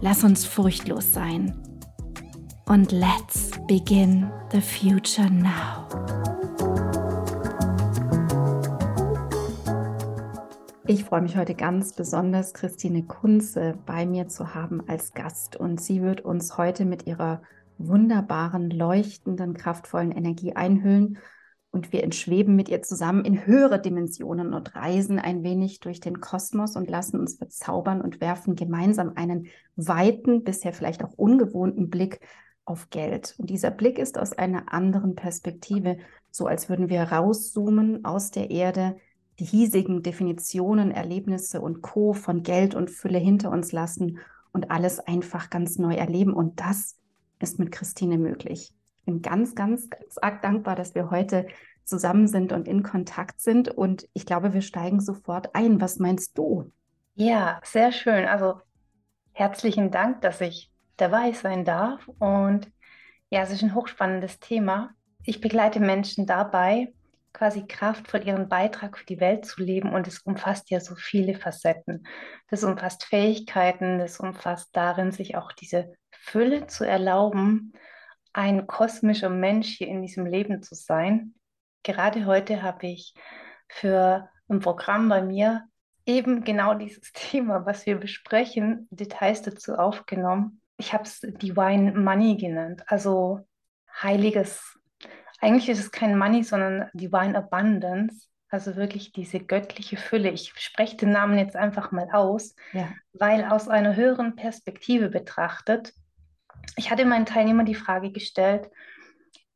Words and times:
Lass 0.00 0.24
uns 0.24 0.44
furchtlos 0.44 1.12
sein. 1.12 1.54
Und 2.66 2.92
let's 2.92 3.50
begin 3.66 4.30
the 4.52 4.60
future 4.60 5.30
now. 5.30 5.86
Ich 10.86 11.04
freue 11.04 11.22
mich 11.22 11.36
heute 11.36 11.54
ganz 11.54 11.94
besonders, 11.94 12.52
Christine 12.52 13.04
Kunze 13.04 13.78
bei 13.86 14.04
mir 14.04 14.28
zu 14.28 14.54
haben 14.54 14.86
als 14.86 15.14
Gast. 15.14 15.56
Und 15.56 15.80
sie 15.80 16.02
wird 16.02 16.20
uns 16.20 16.58
heute 16.58 16.84
mit 16.84 17.06
ihrer 17.06 17.40
wunderbaren, 17.78 18.70
leuchtenden, 18.70 19.54
kraftvollen 19.54 20.12
Energie 20.12 20.54
einhüllen 20.54 21.18
und 21.70 21.92
wir 21.92 22.02
entschweben 22.04 22.56
mit 22.56 22.68
ihr 22.68 22.82
zusammen 22.82 23.24
in 23.24 23.46
höhere 23.46 23.80
Dimensionen 23.80 24.54
und 24.54 24.74
reisen 24.74 25.18
ein 25.18 25.42
wenig 25.42 25.80
durch 25.80 26.00
den 26.00 26.20
Kosmos 26.20 26.74
und 26.76 26.88
lassen 26.88 27.20
uns 27.20 27.34
verzaubern 27.34 28.00
und 28.00 28.20
werfen 28.20 28.56
gemeinsam 28.56 29.12
einen 29.14 29.48
weiten, 29.76 30.42
bisher 30.42 30.72
vielleicht 30.72 31.04
auch 31.04 31.12
ungewohnten 31.16 31.90
Blick 31.90 32.20
auf 32.64 32.88
Geld. 32.90 33.34
Und 33.38 33.50
dieser 33.50 33.70
Blick 33.70 33.98
ist 33.98 34.18
aus 34.18 34.32
einer 34.32 34.72
anderen 34.72 35.14
Perspektive, 35.14 35.98
so 36.30 36.46
als 36.46 36.68
würden 36.68 36.88
wir 36.88 37.02
rauszoomen 37.02 38.04
aus 38.04 38.30
der 38.30 38.50
Erde, 38.50 38.96
die 39.38 39.44
hiesigen 39.44 40.02
Definitionen, 40.02 40.90
Erlebnisse 40.90 41.60
und 41.60 41.82
Co 41.82 42.14
von 42.14 42.42
Geld 42.42 42.74
und 42.74 42.90
Fülle 42.90 43.18
hinter 43.18 43.50
uns 43.50 43.72
lassen 43.72 44.18
und 44.50 44.70
alles 44.70 44.98
einfach 44.98 45.50
ganz 45.50 45.78
neu 45.78 45.94
erleben. 45.94 46.32
Und 46.32 46.58
das 46.58 46.96
ist 47.38 47.58
mit 47.58 47.70
Christine 47.70 48.16
möglich 48.16 48.72
bin 49.06 49.22
ganz, 49.22 49.54
ganz, 49.54 49.88
ganz 49.88 50.18
arg 50.18 50.42
dankbar, 50.42 50.76
dass 50.76 50.94
wir 50.94 51.10
heute 51.10 51.46
zusammen 51.84 52.26
sind 52.28 52.52
und 52.52 52.68
in 52.68 52.82
Kontakt 52.82 53.40
sind. 53.40 53.68
Und 53.68 54.06
ich 54.12 54.26
glaube, 54.26 54.52
wir 54.52 54.60
steigen 54.60 55.00
sofort 55.00 55.54
ein. 55.54 55.80
Was 55.80 55.98
meinst 55.98 56.36
du? 56.36 56.70
Ja, 57.14 57.60
sehr 57.64 57.92
schön. 57.92 58.26
Also 58.26 58.60
herzlichen 59.32 59.90
Dank, 59.90 60.20
dass 60.20 60.40
ich 60.40 60.70
dabei 60.96 61.32
sein 61.32 61.64
darf. 61.64 62.06
Und 62.18 62.70
ja, 63.30 63.42
es 63.42 63.50
ist 63.50 63.62
ein 63.62 63.74
hochspannendes 63.74 64.40
Thema. 64.40 64.90
Ich 65.24 65.40
begleite 65.40 65.80
Menschen 65.80 66.26
dabei, 66.26 66.92
quasi 67.32 67.66
kraftvoll 67.66 68.26
ihren 68.26 68.48
Beitrag 68.48 68.98
für 68.98 69.06
die 69.06 69.20
Welt 69.20 69.44
zu 69.44 69.62
leben. 69.62 69.94
Und 69.94 70.08
es 70.08 70.18
umfasst 70.20 70.70
ja 70.70 70.80
so 70.80 70.96
viele 70.96 71.34
Facetten. 71.34 72.06
Das 72.50 72.64
umfasst 72.64 73.04
Fähigkeiten, 73.04 73.98
das 73.98 74.18
umfasst 74.18 74.70
darin, 74.72 75.12
sich 75.12 75.36
auch 75.36 75.52
diese 75.52 75.94
Fülle 76.10 76.66
zu 76.66 76.84
erlauben 76.84 77.72
ein 78.36 78.66
kosmischer 78.66 79.30
Mensch 79.30 79.78
hier 79.78 79.88
in 79.88 80.02
diesem 80.02 80.26
Leben 80.26 80.62
zu 80.62 80.74
sein. 80.74 81.34
Gerade 81.82 82.26
heute 82.26 82.62
habe 82.62 82.86
ich 82.86 83.14
für 83.66 84.28
ein 84.50 84.60
Programm 84.60 85.08
bei 85.08 85.22
mir 85.22 85.64
eben 86.04 86.44
genau 86.44 86.74
dieses 86.74 87.00
Thema, 87.14 87.64
was 87.64 87.86
wir 87.86 87.96
besprechen, 87.96 88.88
Details 88.90 89.40
dazu 89.40 89.76
aufgenommen. 89.76 90.60
Ich 90.76 90.92
habe 90.92 91.04
es 91.04 91.20
Divine 91.20 91.92
Money 91.92 92.36
genannt, 92.36 92.82
also 92.88 93.40
heiliges. 94.02 94.78
Eigentlich 95.40 95.70
ist 95.70 95.80
es 95.80 95.90
kein 95.90 96.18
Money, 96.18 96.44
sondern 96.44 96.90
Divine 96.92 97.38
Abundance, 97.38 98.28
also 98.50 98.76
wirklich 98.76 99.12
diese 99.12 99.40
göttliche 99.40 99.96
Fülle. 99.96 100.28
Ich 100.28 100.52
spreche 100.56 100.98
den 100.98 101.10
Namen 101.10 101.38
jetzt 101.38 101.56
einfach 101.56 101.90
mal 101.90 102.10
aus, 102.12 102.54
ja. 102.74 102.90
weil 103.14 103.46
aus 103.46 103.68
einer 103.68 103.96
höheren 103.96 104.36
Perspektive 104.36 105.08
betrachtet 105.08 105.94
ich 106.76 106.90
hatte 106.90 107.04
meinen 107.04 107.26
Teilnehmern 107.26 107.66
die 107.66 107.74
Frage 107.74 108.10
gestellt, 108.10 108.70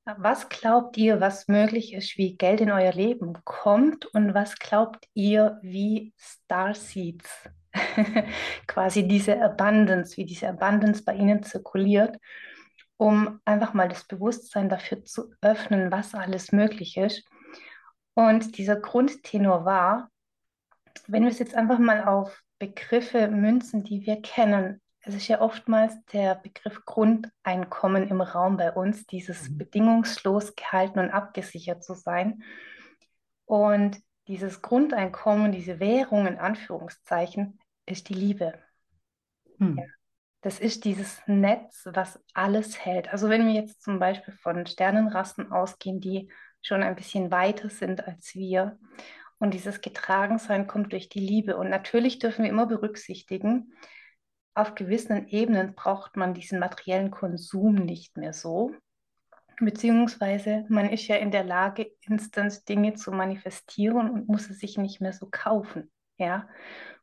was 0.05 0.49
glaubt 0.49 0.97
ihr, 0.97 1.21
was 1.21 1.49
möglich 1.49 1.93
ist, 1.93 2.17
wie 2.17 2.37
Geld 2.37 2.61
in 2.61 2.71
euer 2.71 2.93
Leben 2.93 3.35
kommt 3.45 4.07
und 4.07 4.35
was 4.35 4.59
glaubt 4.59 5.07
ihr, 5.15 5.59
wie 5.63 6.15
Starseeds, 6.17 7.49
quasi 8.67 9.07
diese 9.07 9.41
Abundance, 9.43 10.17
wie 10.17 10.25
diese 10.25 10.49
Abundance 10.49 11.05
bei 11.05 11.15
ihnen 11.15 11.43
zirkuliert, 11.43 12.17
um 12.97 13.41
einfach 13.45 13.75
mal 13.75 13.89
das 13.89 14.05
Bewusstsein 14.05 14.69
dafür 14.69 15.05
zu 15.05 15.33
öffnen, 15.41 15.91
was 15.93 16.15
alles 16.15 16.53
möglich 16.53 16.97
ist. 16.97 17.25
Und 18.15 18.59
dieser 18.59 18.77
Grundtenor 18.77 19.65
war, 19.65 20.11
wenn 21.07 21.23
wir 21.23 21.31
es 21.31 21.39
jetzt 21.39 21.55
einfach 21.55 21.79
mal 21.79 22.05
auf 22.05 22.43
Begriffe 22.59 23.29
münzen, 23.29 23.85
die 23.85 24.05
wir 24.05 24.21
kennen, 24.21 24.80
es 25.03 25.15
ist 25.15 25.29
ja 25.29 25.41
oftmals 25.41 25.95
der 26.13 26.35
Begriff 26.35 26.85
Grundeinkommen 26.85 28.09
im 28.09 28.21
Raum 28.21 28.57
bei 28.57 28.73
uns, 28.73 29.07
dieses 29.07 29.49
mhm. 29.49 29.59
bedingungslos 29.59 30.55
gehalten 30.57 30.99
und 30.99 31.11
abgesichert 31.11 31.83
zu 31.83 31.95
sein. 31.95 32.43
Und 33.47 33.99
dieses 34.27 34.63
Grundeinkommen, 34.63 35.53
diese 35.53 35.81
Währung 35.81 36.27
in 36.27 36.39
Anführungszeichen, 36.39 37.59
ist 37.87 38.09
die 38.09 38.15
Liebe. 38.15 38.55
Mhm. 39.59 39.79
Ja. 39.79 39.85
Das 40.43 40.59
ist 40.59 40.85
dieses 40.85 41.21
Netz, 41.27 41.87
was 41.93 42.23
alles 42.33 42.85
hält. 42.85 43.13
Also 43.13 43.29
wenn 43.29 43.47
wir 43.47 43.55
jetzt 43.55 43.83
zum 43.83 43.99
Beispiel 43.99 44.35
von 44.35 44.67
Sternenrassen 44.67 45.53
ausgehen, 45.53 46.01
die 46.01 46.31
schon 46.63 46.83
ein 46.83 46.97
bisschen 46.97 47.31
weiter 47.31 47.69
sind 47.69 48.07
als 48.07 48.35
wir. 48.35 48.79
Und 49.39 49.55
dieses 49.55 49.81
Getragensein 49.81 50.67
kommt 50.67 50.93
durch 50.93 51.09
die 51.09 51.21
Liebe. 51.21 51.57
Und 51.57 51.71
natürlich 51.71 52.19
dürfen 52.19 52.45
wir 52.45 52.51
immer 52.51 52.67
berücksichtigen, 52.67 53.73
auf 54.55 54.75
gewissen 54.75 55.29
Ebenen 55.29 55.75
braucht 55.75 56.17
man 56.17 56.35
diesen 56.35 56.59
materiellen 56.59 57.11
Konsum 57.11 57.75
nicht 57.75 58.17
mehr 58.17 58.33
so. 58.33 58.75
Beziehungsweise 59.59 60.65
man 60.69 60.89
ist 60.89 61.07
ja 61.07 61.17
in 61.17 61.31
der 61.31 61.45
Lage, 61.45 61.93
instant 62.01 62.69
Dinge 62.69 62.95
zu 62.95 63.13
manifestieren 63.13 64.11
und 64.11 64.29
muss 64.29 64.49
es 64.49 64.59
sich 64.59 64.79
nicht 64.79 65.01
mehr 65.01 65.13
so 65.13 65.29
kaufen. 65.31 65.91
Ja? 66.17 66.49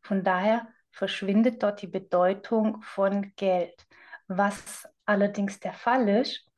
Von 0.02 0.24
daher 0.24 0.68
verschwindet 0.92 1.62
dort 1.62 1.82
die 1.82 1.88
Bedeutung 1.88 2.82
von 2.82 3.34
Geld. 3.36 3.86
Was 4.28 4.88
allerdings 5.06 5.60
der 5.60 5.74
Fall 5.74 6.10
ist, 6.10 6.50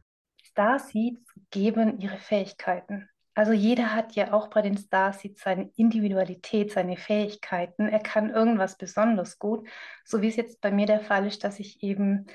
Starseeds 0.42 1.22
geben 1.52 2.00
ihre 2.00 2.18
Fähigkeiten. 2.18 3.10
Also 3.36 3.54
jeder 3.54 3.96
hat 3.96 4.14
ja 4.14 4.34
auch 4.34 4.50
bei 4.50 4.62
den 4.62 4.78
Starseeds 4.78 5.42
seine 5.42 5.70
Individualität, 5.76 6.72
seine 6.72 6.98
Fähigkeiten. 6.98 7.88
Er 7.88 8.00
kann 8.00 8.30
irgendwas 8.30 8.78
besonders 8.78 9.40
gut, 9.40 9.68
so 10.04 10.22
wie 10.22 10.28
es 10.28 10.36
jetzt 10.36 10.62
bei 10.62 10.72
mir 10.72 10.88
der 10.88 11.02
Fall 11.02 11.26
ist, 11.26 11.44
dass 11.44 11.60
ich 11.60 11.82
eben 11.84 12.26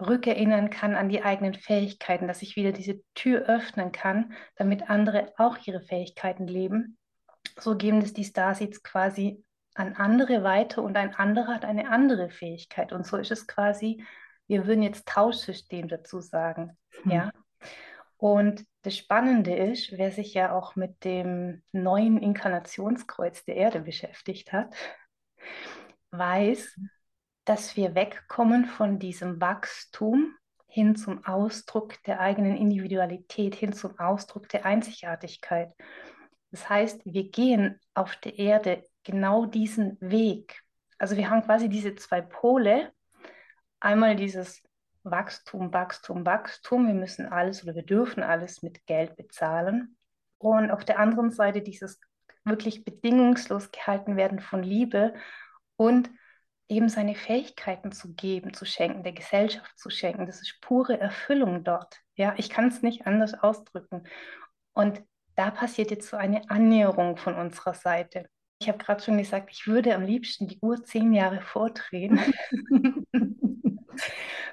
rückerinnern 0.00 0.70
kann 0.70 0.96
an 0.96 1.08
die 1.08 1.22
eigenen 1.22 1.54
Fähigkeiten, 1.54 2.26
dass 2.26 2.42
ich 2.42 2.56
wieder 2.56 2.72
diese 2.72 3.00
Tür 3.14 3.42
öffnen 3.42 3.92
kann, 3.92 4.32
damit 4.56 4.90
andere 4.90 5.32
auch 5.36 5.58
ihre 5.64 5.80
Fähigkeiten 5.80 6.46
leben. 6.46 6.98
So 7.58 7.76
geben 7.76 7.98
es 7.98 8.12
die 8.12 8.24
Starseeds 8.24 8.82
quasi 8.82 9.44
an 9.74 9.94
andere 9.94 10.42
weiter 10.42 10.82
und 10.82 10.96
ein 10.96 11.14
anderer 11.14 11.54
hat 11.54 11.64
eine 11.64 11.90
andere 11.90 12.30
Fähigkeit. 12.30 12.92
Und 12.92 13.06
so 13.06 13.16
ist 13.16 13.30
es 13.30 13.46
quasi, 13.46 14.04
wir 14.46 14.66
würden 14.66 14.82
jetzt 14.82 15.06
Tauschsystem 15.06 15.88
dazu 15.88 16.20
sagen. 16.20 16.76
Hm. 17.02 17.10
Ja. 17.10 17.30
Und 18.24 18.64
das 18.80 18.96
Spannende 18.96 19.54
ist, 19.54 19.92
wer 19.98 20.10
sich 20.10 20.32
ja 20.32 20.56
auch 20.56 20.76
mit 20.76 21.04
dem 21.04 21.62
neuen 21.72 22.16
Inkarnationskreuz 22.16 23.44
der 23.44 23.56
Erde 23.56 23.80
beschäftigt 23.80 24.50
hat, 24.50 24.74
weiß, 26.10 26.80
dass 27.44 27.76
wir 27.76 27.94
wegkommen 27.94 28.64
von 28.64 28.98
diesem 28.98 29.42
Wachstum 29.42 30.34
hin 30.66 30.96
zum 30.96 31.22
Ausdruck 31.26 32.02
der 32.04 32.18
eigenen 32.18 32.56
Individualität, 32.56 33.56
hin 33.56 33.74
zum 33.74 33.98
Ausdruck 33.98 34.48
der 34.48 34.64
Einzigartigkeit. 34.64 35.74
Das 36.50 36.66
heißt, 36.66 37.02
wir 37.04 37.28
gehen 37.28 37.78
auf 37.92 38.16
der 38.16 38.38
Erde 38.38 38.84
genau 39.02 39.44
diesen 39.44 39.98
Weg. 40.00 40.62
Also 40.96 41.18
wir 41.18 41.28
haben 41.28 41.42
quasi 41.42 41.68
diese 41.68 41.94
zwei 41.94 42.22
Pole. 42.22 42.90
Einmal 43.80 44.16
dieses 44.16 44.62
Wachstum, 45.04 45.72
Wachstum, 45.72 46.26
Wachstum. 46.26 46.86
Wir 46.86 46.94
müssen 46.94 47.26
alles 47.26 47.62
oder 47.62 47.74
wir 47.74 47.84
dürfen 47.84 48.22
alles 48.22 48.62
mit 48.62 48.86
Geld 48.86 49.16
bezahlen. 49.16 49.96
Und 50.38 50.70
auf 50.70 50.84
der 50.84 50.98
anderen 50.98 51.30
Seite 51.30 51.62
dieses 51.62 52.00
wirklich 52.44 52.84
bedingungslos 52.84 53.70
gehalten 53.70 54.16
werden 54.16 54.40
von 54.40 54.62
Liebe 54.62 55.14
und 55.76 56.10
eben 56.68 56.88
seine 56.88 57.14
Fähigkeiten 57.14 57.92
zu 57.92 58.14
geben, 58.14 58.54
zu 58.54 58.64
schenken, 58.64 59.02
der 59.02 59.12
Gesellschaft 59.12 59.78
zu 59.78 59.90
schenken. 59.90 60.26
Das 60.26 60.40
ist 60.40 60.60
pure 60.60 60.98
Erfüllung 60.98 61.64
dort. 61.64 62.00
Ja, 62.16 62.34
ich 62.36 62.48
kann 62.50 62.68
es 62.68 62.82
nicht 62.82 63.06
anders 63.06 63.34
ausdrücken. 63.34 64.04
Und 64.72 65.02
da 65.36 65.50
passiert 65.50 65.90
jetzt 65.90 66.08
so 66.08 66.16
eine 66.16 66.48
Annäherung 66.48 67.16
von 67.16 67.34
unserer 67.34 67.74
Seite. 67.74 68.28
Ich 68.60 68.68
habe 68.68 68.78
gerade 68.78 69.02
schon 69.02 69.18
gesagt, 69.18 69.50
ich 69.50 69.66
würde 69.66 69.94
am 69.94 70.02
liebsten 70.02 70.48
die 70.48 70.58
Uhr 70.60 70.82
zehn 70.84 71.12
Jahre 71.12 71.42
vordrehen. 71.42 72.20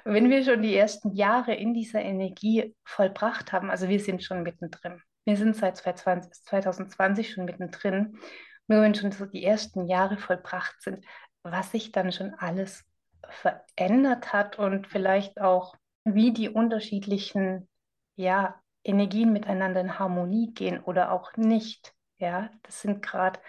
Wenn 0.04 0.30
wir 0.30 0.44
schon 0.44 0.62
die 0.62 0.76
ersten 0.76 1.14
Jahre 1.14 1.54
in 1.54 1.74
dieser 1.74 2.00
Energie 2.00 2.74
vollbracht 2.84 3.52
haben, 3.52 3.70
also 3.70 3.88
wir 3.88 4.00
sind 4.00 4.22
schon 4.22 4.42
mittendrin. 4.42 5.00
Wir 5.24 5.36
sind 5.36 5.56
seit 5.56 5.76
2020 5.76 7.30
schon 7.30 7.44
mittendrin. 7.44 8.18
Nur 8.66 8.82
wenn 8.82 8.94
schon 8.94 9.12
so 9.12 9.26
die 9.26 9.44
ersten 9.44 9.86
Jahre 9.86 10.16
vollbracht 10.16 10.82
sind, 10.82 11.04
was 11.42 11.70
sich 11.70 11.92
dann 11.92 12.12
schon 12.12 12.34
alles 12.34 12.84
verändert 13.28 14.32
hat 14.32 14.58
und 14.58 14.86
vielleicht 14.88 15.40
auch, 15.40 15.74
wie 16.04 16.32
die 16.32 16.48
unterschiedlichen 16.48 17.68
ja, 18.16 18.60
Energien 18.84 19.32
miteinander 19.32 19.80
in 19.80 19.98
Harmonie 19.98 20.52
gehen 20.52 20.80
oder 20.82 21.12
auch 21.12 21.36
nicht. 21.36 21.94
Ja, 22.18 22.50
das 22.62 22.82
sind 22.82 23.02
gerade 23.02 23.40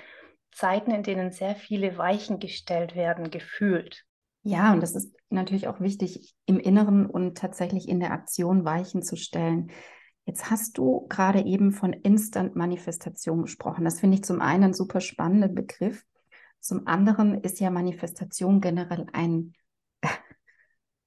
Zeiten, 0.52 0.92
in 0.92 1.04
denen 1.04 1.32
sehr 1.32 1.56
viele 1.56 1.98
Weichen 1.98 2.40
gestellt 2.40 2.96
werden, 2.96 3.32
gefühlt. 3.32 4.06
Ja, 4.44 4.74
und 4.74 4.82
das 4.82 4.94
ist 4.94 5.16
natürlich 5.30 5.68
auch 5.68 5.80
wichtig, 5.80 6.36
im 6.46 6.60
Inneren 6.60 7.06
und 7.06 7.38
tatsächlich 7.38 7.88
in 7.88 8.02
der 8.02 8.12
Aktion 8.12 8.66
Weichen 8.66 9.02
zu 9.02 9.16
stellen. 9.16 9.72
Jetzt 10.26 10.50
hast 10.50 10.78
du 10.78 11.08
gerade 11.08 11.42
eben 11.42 11.72
von 11.72 11.94
Instant 11.94 12.56
Manifestation 12.56 13.42
gesprochen. 13.42 13.86
Das 13.86 14.02
finde 14.02 14.16
ich 14.16 14.24
zum 14.24 14.42
einen 14.42 14.66
einen 14.66 14.74
super 14.74 15.00
spannenden 15.00 15.56
Begriff. 15.56 16.04
Zum 16.60 16.88
anderen 16.88 17.42
ist 17.42 17.60
ja 17.62 17.70
Manifestation 17.70 18.60
generell 18.60 19.06
ein, 19.14 19.54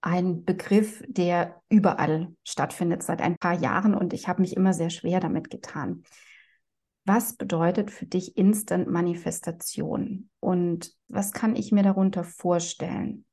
ein 0.00 0.44
Begriff, 0.44 1.02
der 1.06 1.60
überall 1.68 2.34
stattfindet 2.42 3.02
seit 3.02 3.20
ein 3.20 3.36
paar 3.36 3.54
Jahren 3.54 3.94
und 3.94 4.14
ich 4.14 4.28
habe 4.28 4.40
mich 4.42 4.56
immer 4.56 4.72
sehr 4.72 4.90
schwer 4.90 5.20
damit 5.20 5.50
getan. 5.50 6.04
Was 7.06 7.36
bedeutet 7.36 7.92
für 7.92 8.04
dich 8.04 8.36
Instant 8.36 8.88
Manifestation 8.88 10.28
und 10.40 10.92
was 11.06 11.32
kann 11.32 11.54
ich 11.54 11.70
mir 11.70 11.84
darunter 11.84 12.24
vorstellen? 12.24 13.24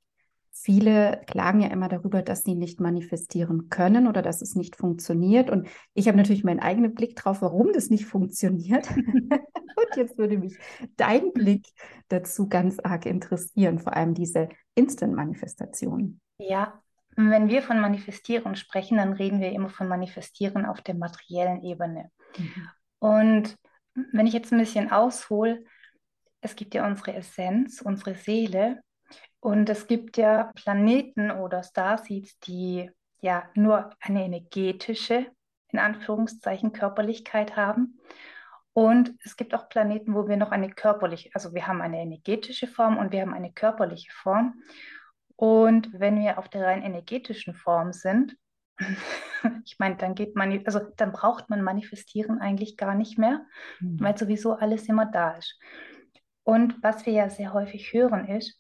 Viele 0.51 1.23
klagen 1.25 1.61
ja 1.61 1.69
immer 1.69 1.89
darüber, 1.89 2.21
dass 2.21 2.43
sie 2.43 2.53
nicht 2.53 2.79
manifestieren 2.79 3.69
können 3.69 4.05
oder 4.07 4.21
dass 4.21 4.43
es 4.43 4.53
nicht 4.53 4.75
funktioniert. 4.75 5.49
Und 5.49 5.67
ich 5.95 6.07
habe 6.07 6.17
natürlich 6.17 6.43
meinen 6.43 6.59
eigenen 6.59 6.93
Blick 6.93 7.15
drauf, 7.15 7.41
warum 7.41 7.73
das 7.73 7.89
nicht 7.89 8.05
funktioniert. 8.05 8.87
Und 8.95 9.95
jetzt 9.95 10.19
würde 10.19 10.37
mich 10.37 10.55
dein 10.95 11.33
Blick 11.33 11.67
dazu 12.09 12.47
ganz 12.47 12.77
arg 12.79 13.07
interessieren, 13.07 13.79
vor 13.79 13.95
allem 13.97 14.13
diese 14.13 14.49
Instant-Manifestation. 14.75 16.21
Ja, 16.37 16.79
wenn 17.15 17.49
wir 17.49 17.63
von 17.63 17.79
Manifestieren 17.79 18.55
sprechen, 18.55 18.97
dann 18.97 19.13
reden 19.13 19.41
wir 19.41 19.51
immer 19.51 19.69
von 19.69 19.87
Manifestieren 19.87 20.67
auf 20.67 20.81
der 20.81 20.93
materiellen 20.93 21.63
Ebene. 21.63 22.11
Mhm. 22.37 22.69
Und 23.03 23.57
wenn 23.95 24.27
ich 24.27 24.33
jetzt 24.33 24.53
ein 24.53 24.59
bisschen 24.59 24.89
aushole, 24.89 25.65
es 26.39 26.55
gibt 26.55 26.73
ja 26.73 26.87
unsere 26.87 27.13
Essenz, 27.15 27.81
unsere 27.81 28.15
Seele, 28.15 28.81
und 29.41 29.69
es 29.69 29.87
gibt 29.87 30.15
ja 30.15 30.53
Planeten 30.55 31.29
oder 31.29 31.63
Starseeds, 31.63 32.39
die 32.39 32.89
ja 33.19 33.43
nur 33.55 33.89
eine 33.99 34.23
energetische, 34.23 35.27
in 35.67 35.79
Anführungszeichen, 35.79 36.71
Körperlichkeit 36.71 37.57
haben. 37.57 37.99
Und 38.71 39.13
es 39.25 39.35
gibt 39.35 39.53
auch 39.53 39.67
Planeten, 39.67 40.15
wo 40.15 40.29
wir 40.29 40.37
noch 40.37 40.51
eine 40.51 40.69
körperliche, 40.69 41.29
also 41.33 41.53
wir 41.53 41.67
haben 41.67 41.81
eine 41.81 41.99
energetische 41.99 42.67
Form 42.67 42.97
und 42.97 43.11
wir 43.11 43.19
haben 43.19 43.33
eine 43.33 43.51
körperliche 43.51 44.13
Form. 44.13 44.63
Und 45.35 45.89
wenn 45.91 46.21
wir 46.21 46.39
auf 46.39 46.47
der 46.47 46.65
rein 46.65 46.83
energetischen 46.83 47.53
Form 47.53 47.91
sind, 47.91 48.37
ich 49.65 49.77
meine, 49.79 49.95
dann 49.95 50.15
geht 50.15 50.35
man, 50.35 50.65
also 50.65 50.79
dann 50.97 51.11
braucht 51.11 51.49
man 51.49 51.61
manifestieren 51.61 52.39
eigentlich 52.39 52.77
gar 52.77 52.95
nicht 52.95 53.17
mehr, 53.17 53.45
mhm. 53.79 53.99
weil 53.99 54.17
sowieso 54.17 54.53
alles 54.53 54.87
immer 54.87 55.05
da 55.05 55.31
ist. 55.31 55.59
Und 56.43 56.81
was 56.83 57.05
wir 57.05 57.13
ja 57.13 57.29
sehr 57.29 57.53
häufig 57.53 57.93
hören 57.93 58.27
ist, 58.27 58.59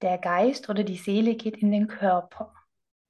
der 0.00 0.18
Geist 0.18 0.68
oder 0.68 0.82
die 0.82 0.96
Seele 0.96 1.36
geht 1.36 1.56
in 1.58 1.70
den 1.70 1.86
Körper. 1.86 2.52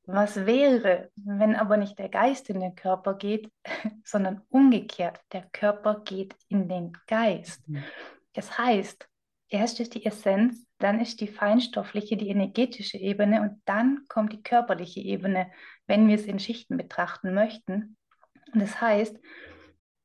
Was 0.05 0.47
wäre, 0.47 1.11
wenn 1.15 1.55
aber 1.57 1.77
nicht 1.77 1.99
der 1.99 2.09
Geist 2.09 2.51
in 2.51 2.61
den 2.61 2.75
Körper 2.75 3.15
geht, 3.15 3.51
sondern 4.05 4.43
umgekehrt, 4.49 5.21
der 5.33 5.43
Körper 5.53 6.03
geht 6.05 6.35
in 6.49 6.69
den 6.69 6.93
Geist. 7.07 7.67
Mhm. 7.69 7.83
Das 8.35 8.59
heißt, 8.59 9.09
erst 9.49 9.81
ist 9.81 9.95
die 9.95 10.05
Essenz, 10.05 10.67
dann 10.83 11.01
ist 11.01 11.21
die 11.21 11.29
feinstoffliche, 11.29 12.17
die 12.17 12.29
energetische 12.29 12.99
Ebene 12.99 13.43
und 13.43 13.63
dann 13.65 14.05
kommt 14.09 14.33
die 14.33 14.43
körperliche 14.43 15.01
Ebene, 15.01 15.51
wenn 15.87 16.09
wir 16.09 16.17
es 16.17 16.27
in 16.27 16.39
Schichten 16.39 16.77
betrachten 16.77 17.35
möchten. 17.35 17.97
Und 18.53 18.61
das 18.61 18.81
heißt, 18.81 19.19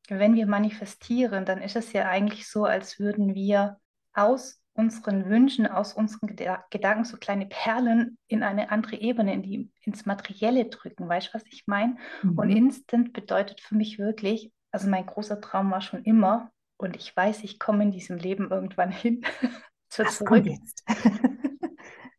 wenn 0.10 0.36
wir 0.36 0.48
manifestieren, 0.48 1.46
dann 1.46 1.62
ist 1.62 1.76
es 1.76 1.94
ja 1.94 2.08
eigentlich 2.08 2.50
so, 2.50 2.66
als 2.66 3.00
würden 3.00 3.36
wir 3.36 3.78
aus 4.14 4.62
unseren 4.74 5.30
Wünschen, 5.30 5.66
aus 5.68 5.94
unseren 5.94 6.36
Gedanken 6.70 7.04
so 7.04 7.18
kleine 7.18 7.48
Perlen 7.48 8.18
in 8.28 8.44
eine 8.44 8.70
andere 8.70 8.98
Ebene, 8.98 9.34
in 9.34 9.42
die, 9.42 9.72
ins 9.82 10.06
Materielle 10.06 10.66
drücken. 10.66 11.10
Weißt 11.10 11.30
du, 11.30 11.34
was 11.34 11.44
ich 11.50 11.64
meine? 11.66 11.98
Mhm. 12.22 12.38
Und 12.38 12.50
Instant 12.52 13.12
bedeutet 13.12 13.60
für 13.60 13.76
mich 13.76 13.98
wirklich, 13.98 14.52
also 14.72 14.88
mein 14.88 15.06
großer 15.06 15.42
Traum 15.42 15.72
war 15.72 15.82
schon 15.82 16.04
immer, 16.04 16.52
und 16.78 16.96
ich 16.96 17.16
weiß, 17.16 17.44
ich 17.44 17.58
komme 17.58 17.84
in 17.84 17.92
diesem 17.92 18.18
Leben 18.18 18.52
irgendwann 18.52 18.92
hin, 18.92 19.26
zu 19.90 20.04
zurück. 20.06 20.46
Jetzt? 20.46 20.84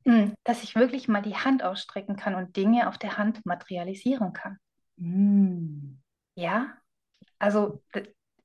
Hm, 0.08 0.32
dass 0.42 0.62
ich 0.62 0.74
wirklich 0.74 1.06
mal 1.06 1.20
die 1.20 1.36
Hand 1.36 1.62
ausstrecken 1.62 2.16
kann 2.16 2.34
und 2.34 2.56
Dinge 2.56 2.88
auf 2.88 2.96
der 2.96 3.18
Hand 3.18 3.44
materialisieren 3.44 4.32
kann. 4.32 4.56
Mhm. 4.96 6.00
Ja, 6.34 6.78
also 7.38 7.82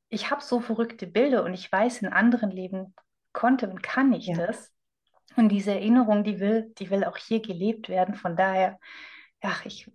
ich 0.09 0.29
habe 0.29 0.41
so 0.41 0.59
verrückte 0.59 1.07
Bilder 1.07 1.45
und 1.45 1.53
ich 1.53 1.71
weiß, 1.71 2.01
in 2.01 2.09
anderen 2.09 2.51
Leben 2.51 2.93
konnte 3.31 3.69
und 3.69 3.81
kann 3.81 4.11
ich 4.11 4.27
ja. 4.27 4.35
das. 4.35 4.73
Und 5.37 5.49
diese 5.49 5.71
Erinnerung, 5.71 6.25
die 6.25 6.41
will, 6.41 6.73
die 6.77 6.89
will 6.89 7.05
auch 7.05 7.15
hier 7.15 7.41
gelebt 7.41 7.87
werden. 7.87 8.15
Von 8.15 8.35
daher, 8.35 8.77
ja, 9.41 9.55
ich 9.63 9.89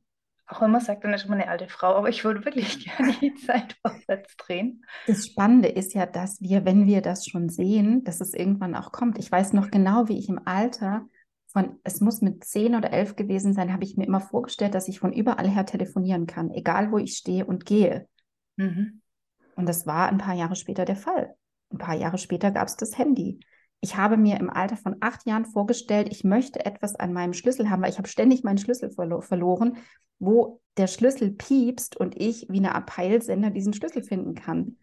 auch 0.49 0.63
immer 0.63 0.81
sagt 0.81 1.05
dann 1.05 1.13
ist 1.13 1.27
immer 1.27 1.35
eine 1.35 1.49
alte 1.49 1.69
Frau, 1.69 1.95
aber 1.95 2.09
ich 2.09 2.25
würde 2.25 2.45
wirklich 2.45 2.85
gerne 2.97 3.13
die 3.21 3.35
Zeit 3.35 3.77
vorwärts 3.83 4.37
drehen. 4.37 4.85
Das 5.07 5.27
Spannende 5.27 5.69
ist 5.69 5.95
ja, 5.95 6.07
dass 6.07 6.41
wir, 6.41 6.65
wenn 6.65 6.87
wir 6.87 7.03
das 7.03 7.27
schon 7.27 7.49
sehen, 7.49 8.05
dass 8.05 8.21
es 8.21 8.35
irgendwann 8.35 8.75
auch 8.75 8.91
kommt. 8.93 9.19
Ich 9.19 9.31
weiß 9.31 9.53
noch 9.53 9.71
genau, 9.71 10.09
wie 10.09 10.19
ich 10.19 10.29
im 10.29 10.41
Alter 10.47 11.07
von, 11.49 11.79
es 11.83 12.01
muss 12.01 12.21
mit 12.21 12.45
zehn 12.45 12.75
oder 12.75 12.93
elf 12.93 13.17
gewesen 13.17 13.53
sein, 13.53 13.73
habe 13.73 13.85
ich 13.85 13.97
mir 13.97 14.07
immer 14.07 14.21
vorgestellt, 14.21 14.75
dass 14.75 14.89
ich 14.89 15.01
von 15.01 15.13
überall 15.13 15.49
her 15.49 15.67
telefonieren 15.67 16.27
kann, 16.27 16.51
egal 16.51 16.93
wo 16.93 16.99
ich 16.99 17.17
stehe 17.17 17.45
und 17.45 17.65
gehe. 17.65 18.07
Mhm. 18.57 19.01
Und 19.57 19.67
das 19.67 19.87
war 19.87 20.09
ein 20.09 20.19
paar 20.19 20.35
Jahre 20.35 20.57
später 20.57 20.85
der 20.85 20.97
Fall. 20.97 21.35
Ein 21.71 21.79
paar 21.79 21.95
Jahre 21.95 22.19
später 22.19 22.51
gab 22.51 22.69
es 22.69 22.77
das 22.77 22.97
Handy. 22.97 23.41
Ich 23.81 23.97
habe 23.97 24.17
mir 24.17 24.39
im 24.41 24.51
Alter 24.51 24.77
von 24.77 24.97
acht 25.01 25.27
Jahren 25.27 25.45
vorgestellt, 25.45 26.09
ich 26.11 26.25
möchte 26.25 26.65
etwas 26.67 26.97
an 26.97 27.13
meinem 27.13 27.33
Schlüssel 27.33 27.71
haben, 27.71 27.83
weil 27.83 27.91
ich 27.91 27.99
habe 27.99 28.09
ständig 28.09 28.43
meinen 28.43 28.59
Schlüssel 28.59 28.91
verlo 28.91 29.21
verloren, 29.21 29.77
wo 30.19 30.61
der 30.77 30.89
Schlüssel 30.89 31.31
piepst 31.31 31.97
und 31.97 32.21
ich 32.21 32.47
wie 32.49 32.59
eine 32.59 32.75
Art 32.75 32.87
Peilsender 32.87 33.51
diesen 33.51 33.73
Schlüssel 33.73 34.03
finden 34.03 34.35
kann. 34.35 34.79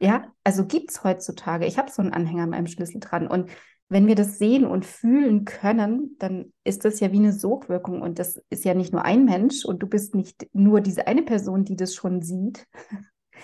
Ja, 0.00 0.32
also 0.44 0.66
gibt 0.66 0.90
es 0.90 1.04
heutzutage. 1.04 1.66
Ich 1.66 1.78
habe 1.78 1.90
so 1.90 2.02
einen 2.02 2.12
Anhänger 2.12 2.44
an 2.44 2.50
meinem 2.50 2.66
Schlüssel 2.66 3.00
dran. 3.00 3.28
Und 3.28 3.50
wenn 3.88 4.06
wir 4.06 4.14
das 4.14 4.38
sehen 4.38 4.64
und 4.64 4.86
fühlen 4.86 5.44
können, 5.44 6.16
dann 6.18 6.52
ist 6.64 6.84
das 6.84 6.98
ja 7.00 7.12
wie 7.12 7.18
eine 7.18 7.32
Sogwirkung. 7.32 8.00
Und 8.00 8.18
das 8.18 8.42
ist 8.48 8.64
ja 8.64 8.74
nicht 8.74 8.92
nur 8.92 9.04
ein 9.04 9.26
Mensch 9.26 9.64
und 9.64 9.82
du 9.82 9.86
bist 9.86 10.14
nicht 10.14 10.48
nur 10.54 10.80
diese 10.80 11.06
eine 11.06 11.22
Person, 11.22 11.64
die 11.64 11.76
das 11.76 11.94
schon 11.94 12.22
sieht, 12.22 12.66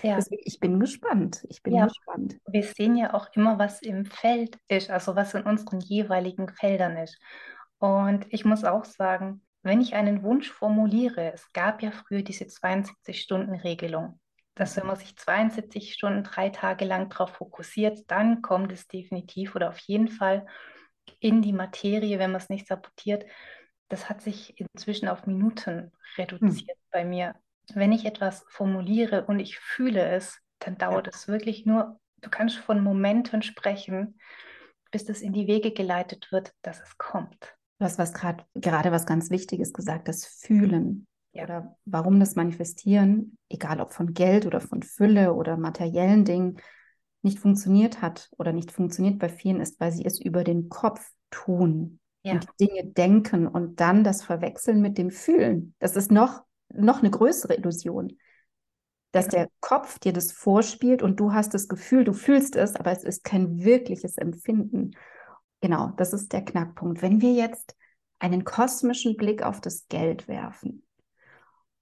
ja. 0.02 0.16
Deswegen, 0.16 0.42
ich 0.44 0.60
bin 0.60 0.80
gespannt. 0.80 1.44
Ich 1.48 1.62
bin 1.62 1.74
ja. 1.74 1.86
gespannt. 1.86 2.36
Wir 2.46 2.62
sehen 2.62 2.96
ja 2.96 3.14
auch 3.14 3.28
immer, 3.34 3.58
was 3.58 3.82
im 3.82 4.04
Feld 4.04 4.58
ist, 4.68 4.90
also 4.90 5.16
was 5.16 5.34
in 5.34 5.42
unseren 5.42 5.80
jeweiligen 5.80 6.48
Feldern 6.48 6.96
ist. 6.96 7.18
Und 7.78 8.26
ich 8.30 8.44
muss 8.44 8.64
auch 8.64 8.84
sagen, 8.84 9.42
wenn 9.62 9.80
ich 9.80 9.94
einen 9.94 10.22
Wunsch 10.22 10.50
formuliere, 10.50 11.32
es 11.32 11.52
gab 11.52 11.82
ja 11.82 11.90
früher 11.90 12.22
diese 12.22 12.44
72-Stunden-Regelung, 12.44 14.20
dass 14.54 14.76
wenn 14.76 14.86
man 14.86 14.96
sich 14.96 15.16
72 15.16 15.92
Stunden, 15.92 16.24
drei 16.24 16.50
Tage 16.50 16.84
lang 16.84 17.08
darauf 17.10 17.30
fokussiert, 17.30 18.10
dann 18.10 18.42
kommt 18.42 18.72
es 18.72 18.86
definitiv 18.88 19.54
oder 19.54 19.68
auf 19.68 19.78
jeden 19.80 20.08
Fall 20.08 20.46
in 21.20 21.42
die 21.42 21.52
Materie, 21.52 22.18
wenn 22.18 22.32
man 22.32 22.40
es 22.40 22.48
nicht 22.48 22.66
sabotiert. 22.66 23.24
Das 23.88 24.08
hat 24.08 24.20
sich 24.22 24.58
inzwischen 24.58 25.08
auf 25.08 25.26
Minuten 25.26 25.92
reduziert 26.16 26.76
hm. 26.76 26.88
bei 26.90 27.04
mir 27.04 27.34
wenn 27.75 27.92
ich 27.92 28.04
etwas 28.04 28.44
formuliere 28.48 29.26
und 29.26 29.40
ich 29.40 29.58
fühle 29.58 30.02
es, 30.08 30.38
dann 30.58 30.78
dauert 30.78 31.06
ja. 31.06 31.12
es 31.14 31.28
wirklich 31.28 31.66
nur, 31.66 32.00
du 32.22 32.30
kannst 32.30 32.56
von 32.56 32.82
Momenten 32.82 33.42
sprechen, 33.42 34.18
bis 34.90 35.04
das 35.04 35.20
in 35.20 35.32
die 35.32 35.46
Wege 35.46 35.72
geleitet 35.72 36.32
wird, 36.32 36.52
dass 36.62 36.80
es 36.80 36.96
kommt. 36.98 37.56
Du 37.78 37.84
hast 37.84 37.98
was 37.98 38.12
grad, 38.12 38.44
gerade 38.54 38.90
was 38.90 39.06
ganz 39.06 39.30
Wichtiges 39.30 39.72
gesagt, 39.72 40.08
das 40.08 40.25
Fühlen. 40.26 41.06
Ja. 41.32 41.44
Oder 41.44 41.76
warum 41.84 42.18
das 42.18 42.34
Manifestieren, 42.34 43.38
egal 43.48 43.80
ob 43.80 43.92
von 43.92 44.14
Geld 44.14 44.46
oder 44.46 44.60
von 44.60 44.82
Fülle 44.82 45.34
oder 45.34 45.56
materiellen 45.56 46.25
Dingen, 46.25 46.60
nicht 47.22 47.38
funktioniert 47.38 48.00
hat 48.00 48.30
oder 48.38 48.52
nicht 48.52 48.72
funktioniert 48.72 49.18
bei 49.18 49.28
vielen, 49.28 49.60
ist, 49.60 49.78
weil 49.80 49.92
sie 49.92 50.04
es 50.04 50.20
über 50.20 50.42
den 50.42 50.68
Kopf 50.68 51.10
tun 51.30 52.00
ja. 52.22 52.32
und 52.32 52.48
Dinge 52.60 52.87
denken 52.87 53.46
und 53.46 53.80
dann 53.80 54.04
das 54.04 54.25
verwechseln 54.25 54.80
mit 54.80 54.98
dem 54.98 55.10
Fühlen. 55.10 55.75
Das 55.78 55.96
ist 55.96 56.10
noch, 56.10 56.42
noch 56.72 57.00
eine 57.00 57.10
größere 57.10 57.54
Illusion. 57.54 58.18
Dass 59.12 59.26
ja. 59.26 59.30
der 59.30 59.48
Kopf 59.60 59.98
dir 59.98 60.12
das 60.12 60.32
vorspielt 60.32 61.02
und 61.02 61.18
du 61.18 61.32
hast 61.32 61.54
das 61.54 61.68
Gefühl, 61.68 62.04
du 62.04 62.12
fühlst 62.12 62.56
es, 62.56 62.76
aber 62.76 62.92
es 62.92 63.04
ist 63.04 63.25
kein 63.25 63.64
wirkliches 63.64 64.18
Empfinden. 64.18 64.92
Genau, 65.60 65.92
das 65.96 66.12
ist 66.12 66.32
der 66.32 66.44
Knackpunkt. 66.44 67.00
Wenn 67.02 67.20
wir 67.20 67.32
jetzt 67.32 67.75
einen 68.18 68.44
kosmischen 68.44 69.16
Blick 69.16 69.42
auf 69.42 69.60
das 69.60 69.88
Geld 69.88 70.28
werfen, 70.28 70.82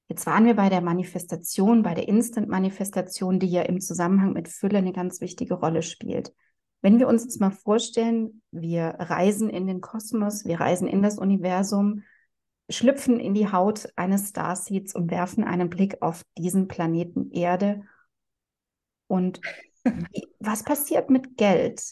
Jetzt 0.09 0.26
waren 0.26 0.45
wir 0.45 0.55
bei 0.55 0.69
der 0.69 0.83
Manifestation, 0.83 1.83
bei 1.83 1.95
der 1.95 2.07
Instant-Manifestation, 2.07 3.40
die 3.40 3.49
ja 3.49 3.62
im 3.62 3.81
Zusammenhang 3.81 4.35
mit 4.35 4.49
Fülle 4.49 4.78
eine 4.78 4.93
ganz 4.93 5.21
wichtige 5.21 5.55
Rolle 5.55 5.83
spielt. 5.83 6.33
Wenn 6.81 7.00
wir 7.00 7.09
uns 7.09 7.25
jetzt 7.25 7.40
mal 7.40 7.50
vorstellen, 7.50 8.43
wir 8.52 8.95
reisen 8.99 9.50
in 9.50 9.66
den 9.66 9.81
Kosmos, 9.81 10.45
wir 10.45 10.61
reisen 10.61 10.87
in 10.87 11.02
das 11.02 11.19
Universum, 11.19 12.05
schlüpfen 12.68 13.20
in 13.20 13.35
die 13.35 13.50
Haut 13.50 13.88
eines 13.96 14.30
Starseeds 14.30 14.94
und 14.94 15.11
werfen 15.11 15.44
einen 15.44 15.70
Blick 15.70 16.02
auf 16.02 16.23
diesen 16.37 16.68
Planeten 16.68 17.30
Erde. 17.30 17.82
Und 19.06 19.40
was 20.40 20.64
passiert 20.64 21.11
mit 21.11 21.37
Geld? 21.37 21.82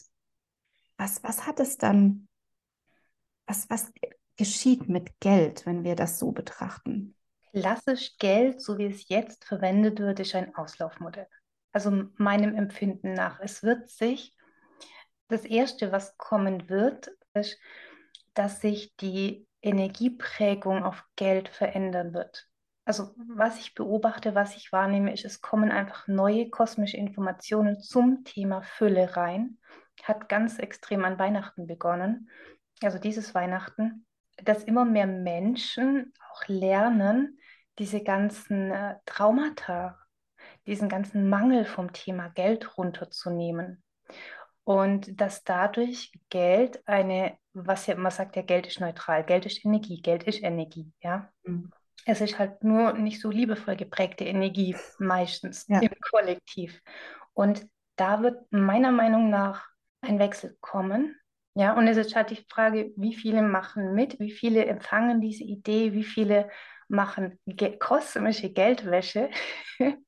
Was, 0.96 1.22
was 1.22 1.46
hat 1.46 1.60
es 1.60 1.76
dann, 1.76 2.28
was, 3.46 3.68
was 3.70 3.92
geschieht 4.36 4.88
mit 4.88 5.20
Geld, 5.20 5.66
wenn 5.66 5.84
wir 5.84 5.94
das 5.94 6.18
so 6.18 6.32
betrachten? 6.32 7.14
Klassisch 7.52 8.16
Geld, 8.18 8.60
so 8.60 8.78
wie 8.78 8.86
es 8.86 9.08
jetzt 9.08 9.44
verwendet 9.44 10.00
wird, 10.00 10.18
ist 10.18 10.34
ein 10.34 10.54
Auslaufmodell. 10.56 11.28
Also 11.72 12.08
meinem 12.16 12.56
Empfinden 12.56 13.14
nach. 13.14 13.38
Es 13.40 13.62
wird 13.62 13.88
sich, 13.88 14.36
das 15.28 15.44
Erste, 15.44 15.92
was 15.92 16.16
kommen 16.16 16.68
wird, 16.68 17.10
ist, 17.32 17.58
dass 18.34 18.60
sich 18.60 18.94
die 18.96 19.46
Energieprägung 19.64 20.84
auf 20.84 21.04
Geld 21.16 21.48
verändern 21.48 22.12
wird. 22.14 22.48
Also 22.84 23.14
was 23.16 23.58
ich 23.58 23.74
beobachte, 23.74 24.34
was 24.34 24.56
ich 24.56 24.70
wahrnehme, 24.70 25.12
ist, 25.12 25.24
es 25.24 25.40
kommen 25.40 25.70
einfach 25.70 26.06
neue 26.06 26.50
kosmische 26.50 26.98
Informationen 26.98 27.80
zum 27.80 28.24
Thema 28.24 28.62
Fülle 28.62 29.16
rein. 29.16 29.58
Hat 30.02 30.28
ganz 30.28 30.58
extrem 30.58 31.04
an 31.04 31.18
Weihnachten 31.18 31.66
begonnen. 31.66 32.28
Also 32.82 32.98
dieses 32.98 33.34
Weihnachten, 33.34 34.06
dass 34.42 34.64
immer 34.64 34.84
mehr 34.84 35.06
Menschen 35.06 36.12
auch 36.30 36.46
lernen, 36.46 37.38
diese 37.78 38.02
ganzen 38.02 38.70
äh, 38.70 38.96
Traumata, 39.06 39.98
diesen 40.66 40.88
ganzen 40.88 41.28
Mangel 41.28 41.64
vom 41.64 41.92
Thema 41.92 42.28
Geld 42.28 42.76
runterzunehmen. 42.76 43.82
Und 44.64 45.20
dass 45.20 45.44
dadurch 45.44 46.12
Geld 46.30 46.82
eine, 46.86 47.36
was 47.52 47.86
ja 47.86 47.94
immer 47.94 48.10
sagt, 48.10 48.36
ja, 48.36 48.42
Geld 48.42 48.66
ist 48.66 48.80
neutral, 48.80 49.24
Geld 49.24 49.46
ist 49.46 49.64
Energie, 49.64 50.00
Geld 50.00 50.24
ist 50.24 50.42
Energie, 50.42 50.90
ja. 51.00 51.30
Mhm. 51.44 51.70
Es 52.06 52.20
ist 52.20 52.38
halt 52.38 52.64
nur 52.64 52.92
nicht 52.94 53.20
so 53.20 53.30
liebevoll 53.30 53.76
geprägte 53.76 54.24
Energie 54.24 54.76
meistens 54.98 55.66
ja. 55.68 55.80
im 55.80 55.92
Kollektiv. 56.10 56.82
Und 57.32 57.66
da 57.96 58.22
wird 58.22 58.40
meiner 58.50 58.90
Meinung 58.90 59.30
nach 59.30 59.66
ein 60.00 60.18
Wechsel 60.18 60.56
kommen. 60.60 61.16
Ja, 61.54 61.76
und 61.76 61.86
es 61.86 61.96
ist 61.96 62.16
halt 62.16 62.30
die 62.30 62.44
Frage, 62.48 62.92
wie 62.96 63.14
viele 63.14 63.42
machen 63.42 63.94
mit, 63.94 64.18
wie 64.18 64.32
viele 64.32 64.66
empfangen 64.66 65.20
diese 65.20 65.44
Idee, 65.44 65.92
wie 65.92 66.04
viele 66.04 66.50
machen 66.88 67.38
ge 67.46 67.78
kosmische 67.78 68.50
Geldwäsche. 68.50 69.30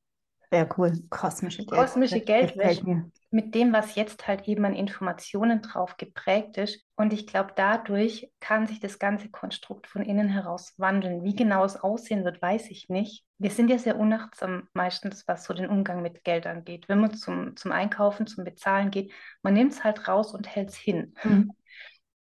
Sehr 0.51 0.69
cool, 0.79 0.93
kosmische 1.11 1.65
Geldwäsche. 1.65 1.83
Kosmische 1.83 2.21
Geldwäsche 2.21 3.11
mit 3.31 3.55
dem, 3.55 3.73
was 3.73 3.97
jetzt 3.97 4.27
halt 4.27 4.47
eben 4.49 4.65
an 4.65 4.75
Informationen 4.75 5.61
drauf 5.61 5.97
geprägt 5.97 6.57
ist. 6.57 6.85
Und 6.97 7.13
ich 7.13 7.27
glaube, 7.27 7.53
dadurch 7.55 8.31
kann 8.41 8.67
sich 8.67 8.81
das 8.81 8.99
ganze 8.99 9.29
Konstrukt 9.29 9.87
von 9.87 10.03
innen 10.03 10.29
heraus 10.29 10.75
wandeln. 10.79 11.25
Wie 11.25 11.35
genau 11.35 11.65
es 11.65 11.77
aussehen 11.77 12.25
wird, 12.25 12.41
weiß 12.41 12.71
ich 12.71 12.89
nicht. 12.89 13.25
Wir 13.39 13.51
sind 13.51 13.69
ja 13.69 13.79
sehr 13.79 13.99
unachtsam 13.99 14.69
meistens, 14.73 15.27
was 15.27 15.45
so 15.45 15.53
den 15.53 15.69
Umgang 15.69 16.03
mit 16.03 16.25
Geld 16.25 16.47
angeht. 16.47 16.89
Wenn 16.89 17.01
man 17.01 17.15
zum, 17.15 17.57
zum 17.57 17.73
Einkaufen, 17.73 18.27
zum 18.27 18.45
Bezahlen 18.45 18.91
geht, 18.91 19.13
man 19.43 19.55
nimmt 19.55 19.73
es 19.73 19.85
halt 19.85 20.09
raus 20.09 20.33
und 20.33 20.49
hält 20.49 20.71
es 20.71 20.77
hin. 20.77 21.15
Mhm. 21.25 21.53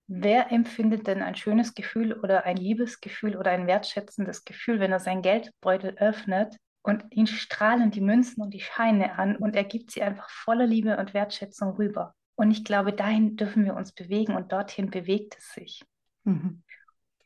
Wer 0.08 0.52
empfindet 0.52 1.06
denn 1.06 1.22
ein 1.22 1.34
schönes 1.34 1.74
Gefühl 1.74 2.12
oder 2.12 2.44
ein 2.44 2.56
Liebesgefühl 2.56 3.36
oder 3.36 3.50
ein 3.52 3.66
wertschätzendes 3.66 4.44
Gefühl, 4.44 4.80
wenn 4.80 4.92
er 4.92 5.00
seinen 5.00 5.22
Geldbeutel 5.22 5.96
öffnet 5.96 6.56
und 6.86 7.04
ihn 7.10 7.26
strahlen 7.26 7.90
die 7.90 8.00
Münzen 8.00 8.42
und 8.42 8.54
die 8.54 8.60
Scheine 8.60 9.18
an 9.18 9.34
und 9.36 9.56
er 9.56 9.64
gibt 9.64 9.90
sie 9.90 10.02
einfach 10.02 10.30
voller 10.30 10.66
Liebe 10.66 10.96
und 10.96 11.14
Wertschätzung 11.14 11.70
rüber? 11.70 12.14
Und 12.36 12.52
ich 12.52 12.64
glaube, 12.64 12.92
dahin 12.92 13.36
dürfen 13.36 13.64
wir 13.64 13.74
uns 13.74 13.92
bewegen 13.92 14.36
und 14.36 14.52
dorthin 14.52 14.88
bewegt 14.90 15.36
es 15.36 15.52
sich. 15.52 15.84
Mhm. 16.22 16.62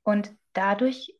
Und 0.02 0.32
dadurch 0.54 1.14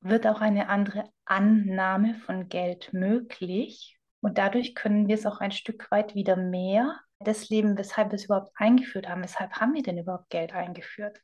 wird 0.00 0.26
auch 0.26 0.40
eine 0.40 0.68
andere 0.68 1.04
Annahme 1.24 2.16
von 2.16 2.48
Geld 2.48 2.92
möglich. 2.92 3.96
Und 4.20 4.38
dadurch 4.38 4.74
können 4.74 5.06
wir 5.06 5.14
es 5.14 5.24
auch 5.24 5.40
ein 5.40 5.52
Stück 5.52 5.88
weit 5.92 6.16
wieder 6.16 6.34
mehr 6.36 6.98
das 7.20 7.48
Leben, 7.48 7.78
weshalb 7.78 8.10
wir 8.10 8.16
es 8.16 8.24
überhaupt 8.24 8.50
eingeführt 8.56 9.08
haben. 9.08 9.22
Weshalb 9.22 9.52
haben 9.52 9.72
wir 9.72 9.82
denn 9.82 9.98
überhaupt 9.98 10.30
Geld 10.30 10.52
eingeführt? 10.52 11.20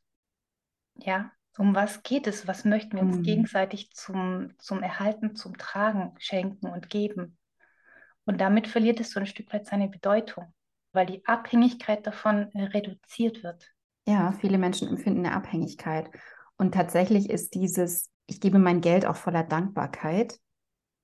Ja, 0.95 1.31
um 1.57 1.75
was 1.75 2.03
geht 2.03 2.27
es? 2.27 2.47
Was 2.47 2.65
möchten 2.65 2.95
wir 2.95 3.03
uns 3.03 3.17
mhm. 3.17 3.23
gegenseitig 3.23 3.91
zum, 3.91 4.53
zum 4.57 4.81
Erhalten, 4.81 5.35
zum 5.35 5.57
Tragen 5.57 6.13
schenken 6.17 6.67
und 6.67 6.89
geben? 6.89 7.37
Und 8.25 8.39
damit 8.39 8.67
verliert 8.67 8.99
es 8.99 9.11
so 9.11 9.19
ein 9.19 9.25
Stück 9.25 9.51
weit 9.53 9.65
seine 9.65 9.89
Bedeutung, 9.89 10.53
weil 10.93 11.05
die 11.05 11.25
Abhängigkeit 11.25 12.05
davon 12.05 12.49
reduziert 12.55 13.43
wird. 13.43 13.71
Ja, 14.07 14.31
viele 14.31 14.57
Menschen 14.57 14.87
empfinden 14.87 15.25
eine 15.25 15.35
Abhängigkeit. 15.35 16.09
Und 16.57 16.73
tatsächlich 16.73 17.29
ist 17.29 17.55
dieses, 17.55 18.09
ich 18.27 18.39
gebe 18.39 18.59
mein 18.59 18.81
Geld 18.81 19.05
auch 19.05 19.15
voller 19.15 19.43
Dankbarkeit. 19.43 20.39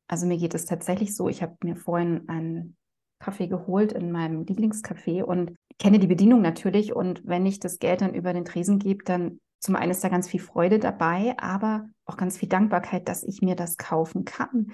Also 0.08 0.26
mir 0.26 0.38
geht 0.38 0.54
es 0.54 0.66
tatsächlich 0.66 1.16
so, 1.16 1.28
ich 1.28 1.42
habe 1.42 1.58
mir 1.64 1.76
vorhin 1.76 2.30
einen 2.30 2.78
Kaffee 3.20 3.48
geholt 3.48 3.92
in 3.92 4.12
meinem 4.12 4.44
Lieblingscafé 4.44 5.24
und 5.24 5.56
kenne 5.80 6.00
die 6.00 6.08
Bedienung 6.08 6.42
natürlich. 6.42 6.94
Und 6.94 7.22
wenn 7.26 7.46
ich 7.46 7.60
das 7.60 7.80
Geld 7.80 8.02
dann 8.02 8.14
über 8.14 8.34
den 8.34 8.46
Tresen 8.46 8.80
gebe, 8.80 9.04
dann 9.04 9.40
zum 9.60 9.76
einen 9.76 9.92
ist 9.92 10.04
da 10.04 10.10
ganz 10.10 10.30
viel 10.30 10.40
Freude 10.40 10.80
dabei, 10.80 11.36
aber 11.38 11.90
auch 12.06 12.18
ganz 12.18 12.38
viel 12.38 12.50
Dankbarkeit, 12.50 13.08
dass 13.08 13.24
ich 13.24 13.42
mir 13.42 13.56
das 13.56 13.78
kaufen 13.78 14.26
kann. 14.26 14.72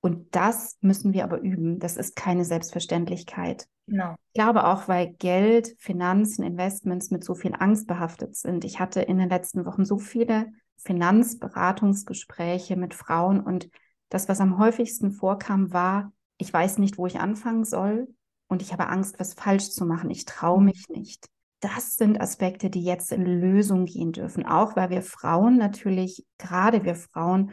Und 0.00 0.34
das 0.34 0.76
müssen 0.80 1.14
wir 1.14 1.24
aber 1.24 1.40
üben. 1.40 1.78
Das 1.78 1.96
ist 1.96 2.14
keine 2.16 2.44
Selbstverständlichkeit. 2.44 3.66
No. 3.86 4.16
Ich 4.32 4.34
glaube 4.34 4.66
auch, 4.66 4.88
weil 4.88 5.14
Geld, 5.14 5.76
Finanzen, 5.78 6.44
Investments 6.44 7.10
mit 7.10 7.24
so 7.24 7.34
viel 7.34 7.54
Angst 7.58 7.86
behaftet 7.86 8.36
sind. 8.36 8.64
Ich 8.64 8.80
hatte 8.80 9.00
in 9.00 9.18
den 9.18 9.28
letzten 9.28 9.64
Wochen 9.64 9.84
so 9.84 9.98
viele 9.98 10.46
Finanzberatungsgespräche 10.78 12.76
mit 12.76 12.94
Frauen 12.94 13.40
und 13.40 13.70
das, 14.10 14.28
was 14.28 14.40
am 14.40 14.58
häufigsten 14.58 15.10
vorkam, 15.10 15.72
war, 15.72 16.12
ich 16.36 16.52
weiß 16.52 16.78
nicht, 16.78 16.98
wo 16.98 17.06
ich 17.06 17.20
anfangen 17.20 17.64
soll 17.64 18.08
und 18.48 18.62
ich 18.62 18.72
habe 18.72 18.88
Angst, 18.88 19.18
was 19.18 19.34
falsch 19.34 19.70
zu 19.70 19.86
machen. 19.86 20.10
Ich 20.10 20.24
traue 20.24 20.60
mhm. 20.60 20.66
mich 20.66 20.88
nicht. 20.88 21.28
Das 21.64 21.96
sind 21.96 22.20
Aspekte, 22.20 22.68
die 22.68 22.84
jetzt 22.84 23.10
in 23.10 23.24
Lösung 23.24 23.86
gehen 23.86 24.12
dürfen, 24.12 24.44
auch 24.44 24.76
weil 24.76 24.90
wir 24.90 25.00
Frauen 25.00 25.56
natürlich, 25.56 26.26
gerade 26.36 26.84
wir 26.84 26.94
Frauen, 26.94 27.52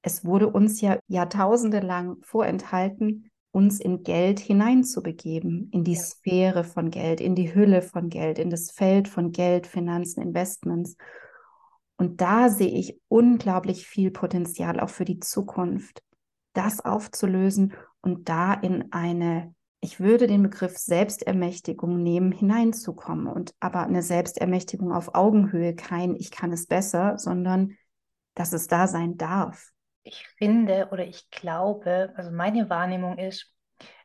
es 0.00 0.24
wurde 0.24 0.48
uns 0.48 0.80
ja 0.80 0.98
jahrtausende 1.06 1.80
lang 1.80 2.16
vorenthalten, 2.22 3.30
uns 3.50 3.78
in 3.78 4.04
Geld 4.04 4.40
hineinzubegeben, 4.40 5.68
in 5.70 5.84
die 5.84 5.92
ja. 5.92 6.00
Sphäre 6.00 6.64
von 6.64 6.90
Geld, 6.90 7.20
in 7.20 7.34
die 7.34 7.54
Hülle 7.54 7.82
von 7.82 8.08
Geld, 8.08 8.38
in 8.38 8.48
das 8.48 8.70
Feld 8.70 9.06
von 9.06 9.32
Geld, 9.32 9.66
Finanzen, 9.66 10.22
Investments. 10.22 10.96
Und 11.98 12.22
da 12.22 12.48
sehe 12.48 12.72
ich 12.72 12.98
unglaublich 13.08 13.86
viel 13.86 14.10
Potenzial 14.10 14.80
auch 14.80 14.88
für 14.88 15.04
die 15.04 15.20
Zukunft, 15.20 16.02
das 16.54 16.82
aufzulösen 16.82 17.74
und 18.00 18.30
da 18.30 18.54
in 18.54 18.92
eine, 18.92 19.54
ich 19.84 19.98
würde 19.98 20.28
den 20.28 20.44
Begriff 20.44 20.78
Selbstermächtigung 20.78 22.02
nehmen, 22.02 22.30
hineinzukommen 22.30 23.26
und 23.26 23.52
aber 23.58 23.82
eine 23.82 24.02
Selbstermächtigung 24.02 24.92
auf 24.92 25.16
Augenhöhe, 25.16 25.74
kein 25.74 26.14
ich 26.14 26.30
kann 26.30 26.52
es 26.52 26.68
besser, 26.68 27.18
sondern 27.18 27.76
dass 28.34 28.52
es 28.52 28.68
da 28.68 28.86
sein 28.86 29.16
darf. 29.16 29.70
Ich 30.04 30.28
finde 30.38 30.88
oder 30.92 31.04
ich 31.04 31.28
glaube, 31.30 32.12
also 32.14 32.30
meine 32.30 32.70
Wahrnehmung 32.70 33.18
ist, 33.18 33.52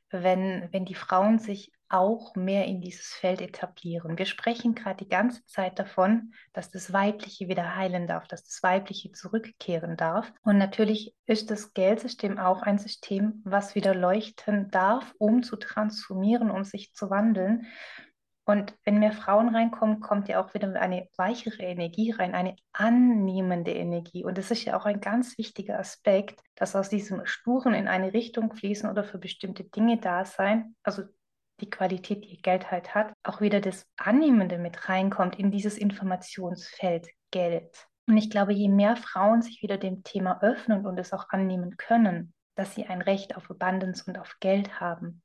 wenn, 0.09 0.67
wenn 0.71 0.85
die 0.85 0.95
Frauen 0.95 1.37
sich 1.37 1.71
auch 1.89 2.35
mehr 2.35 2.65
in 2.65 2.81
dieses 2.81 3.07
Feld 3.07 3.41
etablieren. 3.41 4.17
Wir 4.17 4.25
sprechen 4.25 4.75
gerade 4.75 5.03
die 5.03 5.09
ganze 5.09 5.45
Zeit 5.45 5.79
davon, 5.79 6.33
dass 6.53 6.69
das 6.69 6.91
Weibliche 6.93 7.47
wieder 7.47 7.75
heilen 7.75 8.07
darf, 8.07 8.27
dass 8.27 8.43
das 8.43 8.61
Weibliche 8.63 9.11
zurückkehren 9.11 9.97
darf. 9.97 10.31
Und 10.43 10.57
natürlich 10.57 11.15
ist 11.25 11.51
das 11.51 11.73
Geldsystem 11.73 12.37
auch 12.37 12.61
ein 12.61 12.77
System, 12.77 13.41
was 13.45 13.75
wieder 13.75 13.95
leuchten 13.95 14.69
darf, 14.71 15.13
um 15.17 15.43
zu 15.43 15.55
transformieren, 15.55 16.51
um 16.51 16.63
sich 16.63 16.93
zu 16.93 17.09
wandeln. 17.09 17.67
Und 18.47 18.73
wenn 18.85 18.99
mehr 18.99 19.11
Frauen 19.11 19.53
reinkommen, 19.53 19.99
kommt 19.99 20.29
ja 20.29 20.41
auch 20.41 20.53
wieder 20.53 20.73
eine 20.79 21.09
weichere 21.17 21.63
Energie 21.63 22.11
rein, 22.11 22.33
eine 22.33 22.55
annehmende 22.71 23.73
Energie. 23.73 24.23
Und 24.23 24.37
das 24.37 24.51
ist 24.51 24.63
ja 24.63 24.79
auch 24.79 24.85
ein 24.85 25.01
ganz 25.01 25.37
wichtiger 25.37 25.77
Aspekt, 25.77 26.39
dass 26.55 26.73
aus 26.73 26.87
diesem 26.87 27.25
Sturen 27.25 27.73
in 27.73 27.89
eine 27.89 28.13
Richtung 28.13 28.53
fließen 28.53 28.89
oder 28.89 29.03
für 29.03 29.17
bestimmte 29.17 29.65
Dinge 29.65 29.97
da 29.97 30.23
sein, 30.23 30.75
also 30.83 31.03
die 31.59 31.69
Qualität, 31.69 32.25
die 32.25 32.41
Geld 32.41 32.71
halt 32.71 32.93
hat, 32.93 33.13
auch 33.23 33.41
wieder 33.41 33.61
das 33.61 33.85
Annehmende 33.97 34.57
mit 34.57 34.89
reinkommt 34.89 35.37
in 35.39 35.51
dieses 35.51 35.77
Informationsfeld 35.77 37.07
Geld. 37.31 37.87
Und 38.07 38.17
ich 38.17 38.29
glaube, 38.29 38.53
je 38.53 38.69
mehr 38.69 38.95
Frauen 38.95 39.41
sich 39.41 39.61
wieder 39.61 39.77
dem 39.77 40.03
Thema 40.03 40.41
öffnen 40.41 40.85
und 40.85 40.97
es 40.97 41.13
auch 41.13 41.29
annehmen 41.29 41.75
können, 41.77 42.33
dass 42.55 42.73
sie 42.73 42.85
ein 42.85 43.01
Recht 43.01 43.35
auf 43.35 43.49
Abundance 43.49 44.03
und 44.07 44.17
auf 44.17 44.37
Geld 44.39 44.79
haben 44.79 45.21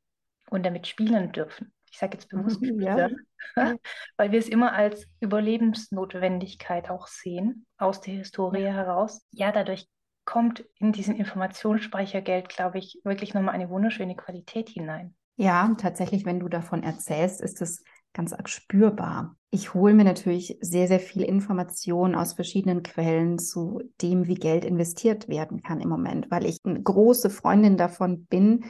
und 0.50 0.66
damit 0.66 0.86
spielen 0.86 1.32
dürfen, 1.32 1.72
ich 1.92 1.98
sage 1.98 2.14
jetzt 2.14 2.28
bewusst 2.28 2.60
mhm, 2.60 2.66
spielen, 2.66 3.26
ja. 3.56 3.76
weil 4.16 4.32
wir 4.32 4.38
es 4.38 4.48
immer 4.48 4.72
als 4.72 5.06
Überlebensnotwendigkeit 5.20 6.90
auch 6.90 7.06
sehen, 7.06 7.66
aus 7.76 8.00
der 8.00 8.14
Historie 8.14 8.62
ja. 8.62 8.72
heraus. 8.72 9.26
Ja, 9.30 9.52
dadurch 9.52 9.86
kommt 10.24 10.64
in 10.78 10.92
diesen 10.92 11.16
Informationsspeichergeld, 11.16 12.48
glaube 12.48 12.78
ich, 12.78 13.00
wirklich 13.04 13.34
nochmal 13.34 13.54
eine 13.54 13.68
wunderschöne 13.68 14.16
Qualität 14.16 14.70
hinein. 14.70 15.14
Ja, 15.36 15.74
tatsächlich, 15.78 16.24
wenn 16.24 16.40
du 16.40 16.48
davon 16.48 16.82
erzählst, 16.82 17.40
ist 17.40 17.62
es 17.62 17.82
ganz 18.12 18.32
arg 18.32 18.48
spürbar. 18.48 19.36
Ich 19.50 19.74
hole 19.74 19.94
mir 19.94 20.04
natürlich 20.04 20.58
sehr, 20.60 20.86
sehr 20.86 21.00
viel 21.00 21.22
Information 21.22 22.14
aus 22.14 22.34
verschiedenen 22.34 22.82
Quellen 22.82 23.38
zu 23.38 23.80
dem, 24.00 24.26
wie 24.26 24.34
Geld 24.34 24.64
investiert 24.64 25.28
werden 25.28 25.62
kann 25.62 25.80
im 25.80 25.88
Moment, 25.88 26.30
weil 26.30 26.46
ich 26.46 26.58
eine 26.64 26.82
große 26.82 27.30
Freundin 27.30 27.76
davon 27.76 28.26
bin, 28.26 28.64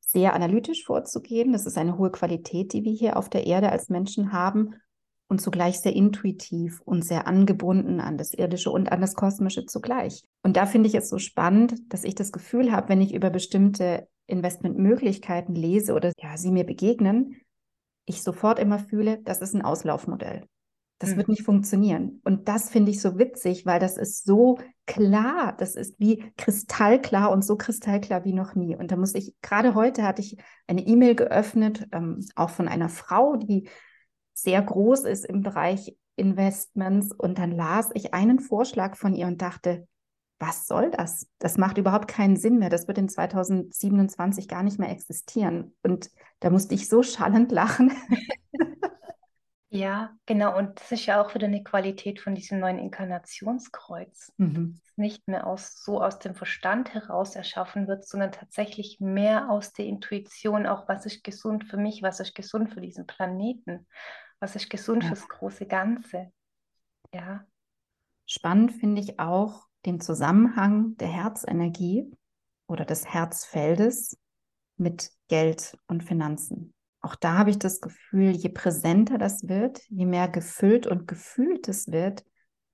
sehr 0.00 0.34
analytisch 0.34 0.84
vorzugehen. 0.84 1.52
Das 1.52 1.66
ist 1.66 1.76
eine 1.76 1.98
hohe 1.98 2.10
Qualität, 2.10 2.72
die 2.72 2.84
wir 2.84 2.92
hier 2.92 3.16
auf 3.16 3.28
der 3.28 3.46
Erde 3.46 3.70
als 3.70 3.88
Menschen 3.88 4.32
haben 4.32 4.76
und 5.28 5.40
zugleich 5.40 5.80
sehr 5.80 5.94
intuitiv 5.94 6.80
und 6.82 7.04
sehr 7.04 7.26
angebunden 7.26 8.00
an 8.00 8.16
das 8.16 8.32
Irdische 8.32 8.70
und 8.70 8.92
an 8.92 9.00
das 9.00 9.14
Kosmische 9.14 9.66
zugleich. 9.66 10.22
Und 10.42 10.56
da 10.56 10.66
finde 10.66 10.88
ich 10.88 10.94
es 10.94 11.08
so 11.08 11.18
spannend, 11.18 11.74
dass 11.92 12.04
ich 12.04 12.14
das 12.14 12.30
Gefühl 12.30 12.70
habe, 12.70 12.90
wenn 12.90 13.00
ich 13.00 13.14
über 13.14 13.30
bestimmte 13.30 14.06
Investmentmöglichkeiten 14.26 15.54
lese 15.54 15.94
oder 15.94 16.12
ja, 16.18 16.36
sie 16.36 16.50
mir 16.50 16.64
begegnen, 16.64 17.36
ich 18.06 18.22
sofort 18.22 18.58
immer 18.58 18.78
fühle, 18.78 19.20
das 19.22 19.40
ist 19.40 19.54
ein 19.54 19.62
Auslaufmodell. 19.62 20.46
Das 20.98 21.10
mhm. 21.10 21.16
wird 21.16 21.28
nicht 21.28 21.42
funktionieren. 21.42 22.20
Und 22.24 22.48
das 22.48 22.70
finde 22.70 22.90
ich 22.90 23.00
so 23.00 23.18
witzig, 23.18 23.66
weil 23.66 23.80
das 23.80 23.96
ist 23.96 24.24
so 24.24 24.58
klar. 24.86 25.54
Das 25.58 25.74
ist 25.74 25.98
wie 25.98 26.32
kristallklar 26.36 27.30
und 27.30 27.44
so 27.44 27.56
kristallklar 27.56 28.24
wie 28.24 28.32
noch 28.32 28.54
nie. 28.54 28.76
Und 28.76 28.92
da 28.92 28.96
muss 28.96 29.14
ich, 29.14 29.34
gerade 29.42 29.74
heute 29.74 30.04
hatte 30.04 30.22
ich 30.22 30.36
eine 30.66 30.86
E-Mail 30.86 31.14
geöffnet, 31.14 31.88
ähm, 31.92 32.24
auch 32.36 32.50
von 32.50 32.68
einer 32.68 32.88
Frau, 32.88 33.36
die 33.36 33.68
sehr 34.34 34.62
groß 34.62 35.00
ist 35.00 35.24
im 35.24 35.42
Bereich 35.42 35.96
Investments. 36.16 37.12
Und 37.12 37.38
dann 37.38 37.52
las 37.52 37.90
ich 37.94 38.14
einen 38.14 38.38
Vorschlag 38.38 38.96
von 38.96 39.14
ihr 39.14 39.26
und 39.26 39.42
dachte, 39.42 39.88
was 40.38 40.66
soll 40.66 40.90
das? 40.90 41.28
Das 41.38 41.58
macht 41.58 41.78
überhaupt 41.78 42.08
keinen 42.08 42.36
Sinn 42.36 42.58
mehr. 42.58 42.70
Das 42.70 42.88
wird 42.88 42.98
in 42.98 43.08
2027 43.08 44.48
gar 44.48 44.62
nicht 44.62 44.78
mehr 44.78 44.90
existieren. 44.90 45.76
Und 45.82 46.10
da 46.40 46.50
musste 46.50 46.74
ich 46.74 46.88
so 46.88 47.02
schallend 47.02 47.52
lachen. 47.52 47.92
Ja, 49.74 50.16
genau. 50.26 50.56
Und 50.56 50.78
das 50.78 50.92
ist 50.92 51.06
ja 51.06 51.20
auch 51.20 51.34
wieder 51.34 51.48
eine 51.48 51.64
Qualität 51.64 52.20
von 52.20 52.36
diesem 52.36 52.60
neuen 52.60 52.78
Inkarnationskreuz. 52.78 54.32
Mhm. 54.36 54.78
Das 54.80 54.96
nicht 54.96 55.26
mehr 55.26 55.48
aus, 55.48 55.82
so 55.82 56.00
aus 56.00 56.20
dem 56.20 56.36
Verstand 56.36 56.94
heraus 56.94 57.34
erschaffen 57.34 57.88
wird, 57.88 58.06
sondern 58.06 58.30
tatsächlich 58.30 59.00
mehr 59.00 59.50
aus 59.50 59.72
der 59.72 59.86
Intuition, 59.86 60.68
auch 60.68 60.86
was 60.86 61.06
ist 61.06 61.24
gesund 61.24 61.64
für 61.64 61.76
mich, 61.76 62.04
was 62.04 62.20
ist 62.20 62.36
gesund 62.36 62.70
für 62.72 62.80
diesen 62.80 63.08
Planeten, 63.08 63.88
was 64.38 64.54
ist 64.54 64.70
gesund 64.70 65.02
ja. 65.02 65.08
fürs 65.08 65.28
große 65.28 65.66
Ganze. 65.66 66.30
Ja. 67.12 67.44
Spannend 68.26 68.74
finde 68.74 69.00
ich 69.00 69.18
auch 69.18 69.66
den 69.86 70.00
Zusammenhang 70.00 70.96
der 70.96 71.08
Herzenergie 71.08 72.10
oder 72.66 72.84
des 72.84 73.06
Herzfeldes 73.06 74.16
mit 74.76 75.10
Geld 75.28 75.76
und 75.86 76.02
Finanzen 76.02 76.74
auch 77.04 77.16
da 77.16 77.36
habe 77.36 77.50
ich 77.50 77.58
das 77.58 77.82
Gefühl, 77.82 78.30
je 78.30 78.48
präsenter 78.48 79.18
das 79.18 79.46
wird, 79.46 79.82
je 79.90 80.06
mehr 80.06 80.26
gefüllt 80.26 80.86
und 80.86 81.06
gefühlt 81.06 81.68
es 81.68 81.92
wird, 81.92 82.24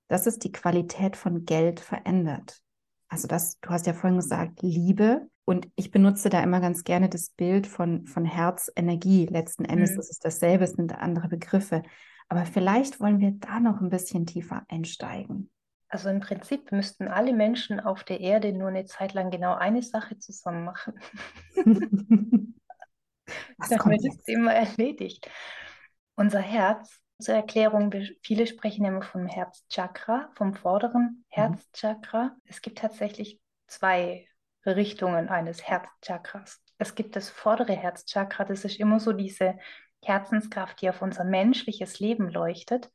dass 0.07 0.25
es 0.25 0.39
die 0.39 0.53
Qualität 0.53 1.17
von 1.17 1.43
Geld 1.43 1.81
verändert. 1.81 2.61
Also 3.09 3.27
das, 3.27 3.59
du 3.59 3.69
hast 3.69 3.87
ja 3.87 3.93
vorhin 3.93 4.19
gesagt, 4.19 4.61
Liebe. 4.61 5.27
Und 5.43 5.67
ich 5.75 5.91
benutze 5.91 6.29
da 6.29 6.41
immer 6.41 6.61
ganz 6.61 6.85
gerne 6.85 7.09
das 7.09 7.31
Bild 7.31 7.67
von, 7.67 8.07
von 8.07 8.23
Herzenergie. 8.23 9.25
Letzten 9.25 9.65
Endes 9.65 9.91
mhm. 9.91 9.99
ist 9.99 10.11
es 10.11 10.19
dasselbe, 10.19 10.63
es 10.63 10.71
sind 10.71 10.97
andere 10.97 11.27
Begriffe. 11.27 11.83
Aber 12.29 12.45
vielleicht 12.45 13.01
wollen 13.01 13.19
wir 13.19 13.31
da 13.31 13.59
noch 13.59 13.81
ein 13.81 13.89
bisschen 13.89 14.25
tiefer 14.25 14.63
einsteigen. 14.69 15.49
Also 15.91 16.07
im 16.09 16.21
Prinzip 16.21 16.71
müssten 16.71 17.09
alle 17.09 17.33
Menschen 17.33 17.81
auf 17.81 18.05
der 18.05 18.21
Erde 18.21 18.53
nur 18.53 18.69
eine 18.69 18.85
Zeit 18.85 19.13
lang 19.13 19.29
genau 19.29 19.55
eine 19.55 19.83
Sache 19.83 20.17
zusammen 20.17 20.63
machen. 20.63 20.93
Dann 23.69 23.91
wird 23.91 24.05
das 24.05 24.23
Thema 24.23 24.53
erledigt. 24.53 25.29
Unser 26.15 26.39
Herz, 26.39 27.01
zur 27.19 27.35
Erklärung, 27.35 27.93
viele 28.23 28.47
sprechen 28.47 28.85
immer 28.85 29.01
vom 29.01 29.27
Herzchakra, 29.27 30.29
vom 30.35 30.53
vorderen 30.53 31.03
mhm. 31.03 31.25
Herzchakra. 31.27 32.23
Mhm. 32.23 32.41
Es 32.45 32.61
gibt 32.61 32.77
tatsächlich 32.79 33.41
zwei 33.67 34.29
Richtungen 34.65 35.27
eines 35.27 35.67
Herzchakras. 35.67 36.61
Es 36.77 36.95
gibt 36.95 37.17
das 37.17 37.29
vordere 37.29 37.73
Herzchakra, 37.73 38.45
das 38.45 38.63
ist 38.63 38.79
immer 38.79 39.01
so 39.01 39.11
diese 39.11 39.57
Herzenskraft, 40.01 40.81
die 40.81 40.89
auf 40.89 41.01
unser 41.01 41.25
menschliches 41.25 41.99
Leben 41.99 42.29
leuchtet. 42.29 42.89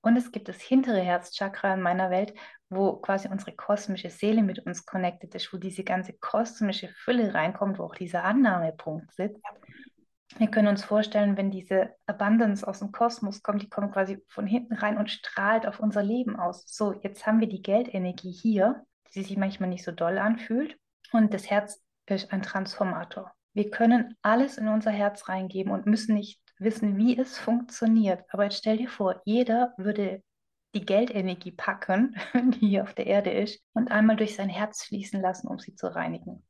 Und 0.00 0.16
es 0.16 0.30
gibt 0.30 0.48
das 0.48 0.60
hintere 0.60 1.00
Herzchakra 1.00 1.74
in 1.74 1.82
meiner 1.82 2.10
Welt, 2.10 2.32
wo 2.68 2.96
quasi 2.96 3.28
unsere 3.28 3.52
kosmische 3.52 4.10
Seele 4.10 4.42
mit 4.42 4.64
uns 4.66 4.86
connected 4.86 5.34
ist, 5.34 5.52
wo 5.52 5.56
diese 5.56 5.84
ganze 5.84 6.12
kosmische 6.12 6.88
Fülle 6.88 7.34
reinkommt, 7.34 7.78
wo 7.78 7.84
auch 7.84 7.94
dieser 7.94 8.24
Annahmepunkt 8.24 9.12
sitzt. 9.12 9.42
Wir 10.36 10.48
können 10.48 10.68
uns 10.68 10.84
vorstellen, 10.84 11.36
wenn 11.36 11.50
diese 11.50 11.94
Abundance 12.06 12.66
aus 12.66 12.80
dem 12.80 12.92
Kosmos 12.92 13.42
kommt, 13.42 13.62
die 13.62 13.70
kommt 13.70 13.92
quasi 13.92 14.22
von 14.28 14.46
hinten 14.46 14.74
rein 14.74 14.98
und 14.98 15.10
strahlt 15.10 15.66
auf 15.66 15.80
unser 15.80 16.02
Leben 16.02 16.36
aus. 16.38 16.64
So, 16.66 16.92
jetzt 16.92 17.26
haben 17.26 17.40
wir 17.40 17.48
die 17.48 17.62
Geldenergie 17.62 18.30
hier, 18.30 18.84
die 19.14 19.22
sich 19.22 19.36
manchmal 19.36 19.70
nicht 19.70 19.84
so 19.84 19.90
doll 19.90 20.18
anfühlt. 20.18 20.76
Und 21.12 21.32
das 21.32 21.50
Herz 21.50 21.82
ist 22.06 22.30
ein 22.30 22.42
Transformator. 22.42 23.32
Wir 23.54 23.70
können 23.70 24.16
alles 24.22 24.58
in 24.58 24.68
unser 24.68 24.90
Herz 24.90 25.28
reingeben 25.28 25.72
und 25.72 25.86
müssen 25.86 26.14
nicht 26.14 26.40
wissen, 26.60 26.96
wie 26.96 27.18
es 27.18 27.38
funktioniert. 27.38 28.24
Aber 28.30 28.44
jetzt 28.44 28.58
stell 28.58 28.76
dir 28.76 28.88
vor, 28.88 29.20
jeder 29.24 29.74
würde 29.76 30.22
die 30.74 30.84
Geldenergie 30.84 31.52
packen, 31.52 32.16
die 32.34 32.68
hier 32.68 32.82
auf 32.82 32.94
der 32.94 33.06
Erde 33.06 33.30
ist, 33.30 33.62
und 33.72 33.90
einmal 33.90 34.16
durch 34.16 34.36
sein 34.36 34.48
Herz 34.48 34.84
fließen 34.84 35.20
lassen, 35.20 35.48
um 35.48 35.58
sie 35.58 35.74
zu 35.74 35.94
reinigen. 35.94 36.42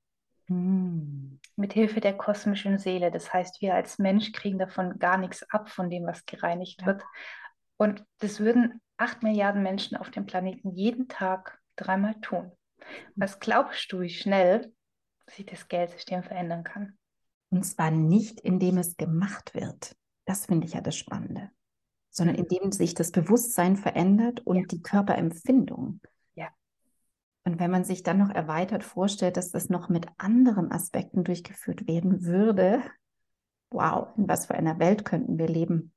Hm. 0.47 1.41
Mit 1.57 1.73
Hilfe 1.73 2.01
der 2.01 2.17
kosmischen 2.17 2.79
Seele. 2.79 3.11
Das 3.11 3.33
heißt, 3.33 3.61
wir 3.61 3.75
als 3.75 3.99
Mensch 3.99 4.33
kriegen 4.33 4.59
davon 4.59 4.99
gar 4.99 5.19
nichts 5.19 5.43
ab, 5.51 5.69
von 5.69 5.91
dem, 5.91 6.07
was 6.07 6.25
gereinigt 6.27 6.81
ja. 6.81 6.87
wird. 6.89 7.03
Und 7.77 8.05
das 8.19 8.41
würden 8.41 8.81
acht 8.97 9.23
Milliarden 9.23 9.63
Menschen 9.63 9.97
auf 9.97 10.11
dem 10.11 10.27
Planeten 10.27 10.71
jeden 10.73 11.09
Tag 11.09 11.61
dreimal 11.77 12.15
tun. 12.21 12.53
Hm. 12.79 12.87
Was 13.17 13.41
glaubst 13.41 13.93
du, 13.93 14.01
wie 14.01 14.11
schnell 14.11 14.73
sich 15.27 15.47
das 15.47 15.69
Geldsystem 15.69 16.23
verändern 16.23 16.65
kann? 16.65 16.98
Und 17.51 17.65
zwar 17.65 17.91
nicht, 17.91 18.41
indem 18.41 18.79
es 18.79 18.97
gemacht 18.97 19.55
wird. 19.55 19.97
Das 20.25 20.47
finde 20.47 20.67
ich 20.67 20.75
ja 20.75 20.81
das 20.81 20.97
Spannende. 20.97 21.51
Sondern 22.11 22.37
mhm. 22.37 22.43
indem 22.43 22.73
sich 22.73 22.95
das 22.95 23.11
Bewusstsein 23.11 23.77
verändert 23.77 24.41
und 24.47 24.57
ja. 24.57 24.67
die 24.67 24.83
Körperempfindung. 24.83 26.01
Ja. 26.35 26.49
Und 27.45 27.59
wenn 27.59 27.71
man 27.71 27.85
sich 27.85 28.03
dann 28.03 28.19
noch 28.19 28.31
erweitert 28.31 28.85
vorstellt, 28.85 29.37
dass 29.37 29.51
das 29.51 29.71
noch 29.71 29.89
mit 29.89 30.07
anderen 30.19 30.71
Aspekten 30.71 31.25
durchgeführt 31.25 31.87
werden 31.87 32.25
würde, 32.25 32.83
wow, 33.71 34.09
in 34.17 34.29
was 34.29 34.47
für 34.47 34.55
einer 34.55 34.79
Welt 34.79 35.05
könnten 35.05 35.39
wir 35.39 35.49
leben? 35.49 35.93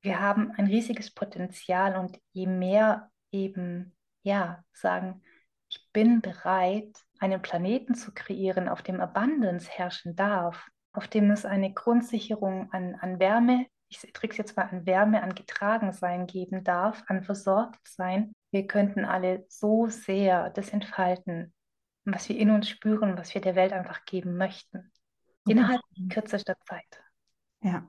Wir 0.00 0.20
haben 0.20 0.50
ein 0.52 0.66
riesiges 0.66 1.10
Potenzial 1.10 1.96
und 1.96 2.18
je 2.32 2.46
mehr 2.46 3.10
eben, 3.30 3.96
ja, 4.22 4.62
sagen, 4.72 5.22
ich 5.70 5.88
bin 5.92 6.20
bereit, 6.20 6.94
einen 7.24 7.42
Planeten 7.42 7.94
zu 7.94 8.12
kreieren, 8.12 8.68
auf 8.68 8.82
dem 8.82 9.00
Abundance 9.00 9.70
herrschen 9.70 10.14
darf, 10.14 10.68
auf 10.92 11.08
dem 11.08 11.30
es 11.30 11.44
eine 11.44 11.72
Grundsicherung 11.72 12.70
an, 12.72 12.94
an 12.94 13.18
Wärme, 13.18 13.66
ich 13.88 14.12
drücke 14.12 14.32
es 14.32 14.38
jetzt 14.38 14.56
mal 14.56 14.64
an 14.64 14.86
Wärme, 14.86 15.22
an 15.22 15.34
Getragensein 15.34 16.26
geben 16.26 16.64
darf, 16.64 17.04
an 17.06 17.22
Versorgtsein. 17.22 18.32
Wir 18.50 18.66
könnten 18.66 19.04
alle 19.04 19.44
so 19.48 19.86
sehr 19.86 20.50
das 20.50 20.70
entfalten, 20.70 21.52
was 22.04 22.28
wir 22.28 22.36
in 22.36 22.50
uns 22.50 22.68
spüren, 22.68 23.16
was 23.16 23.34
wir 23.34 23.40
der 23.40 23.54
Welt 23.54 23.72
einfach 23.72 24.04
geben 24.04 24.36
möchten. 24.36 24.90
Innerhalb 25.46 25.80
kürzester 26.10 26.56
Zeit. 26.66 27.02
Ja, 27.62 27.86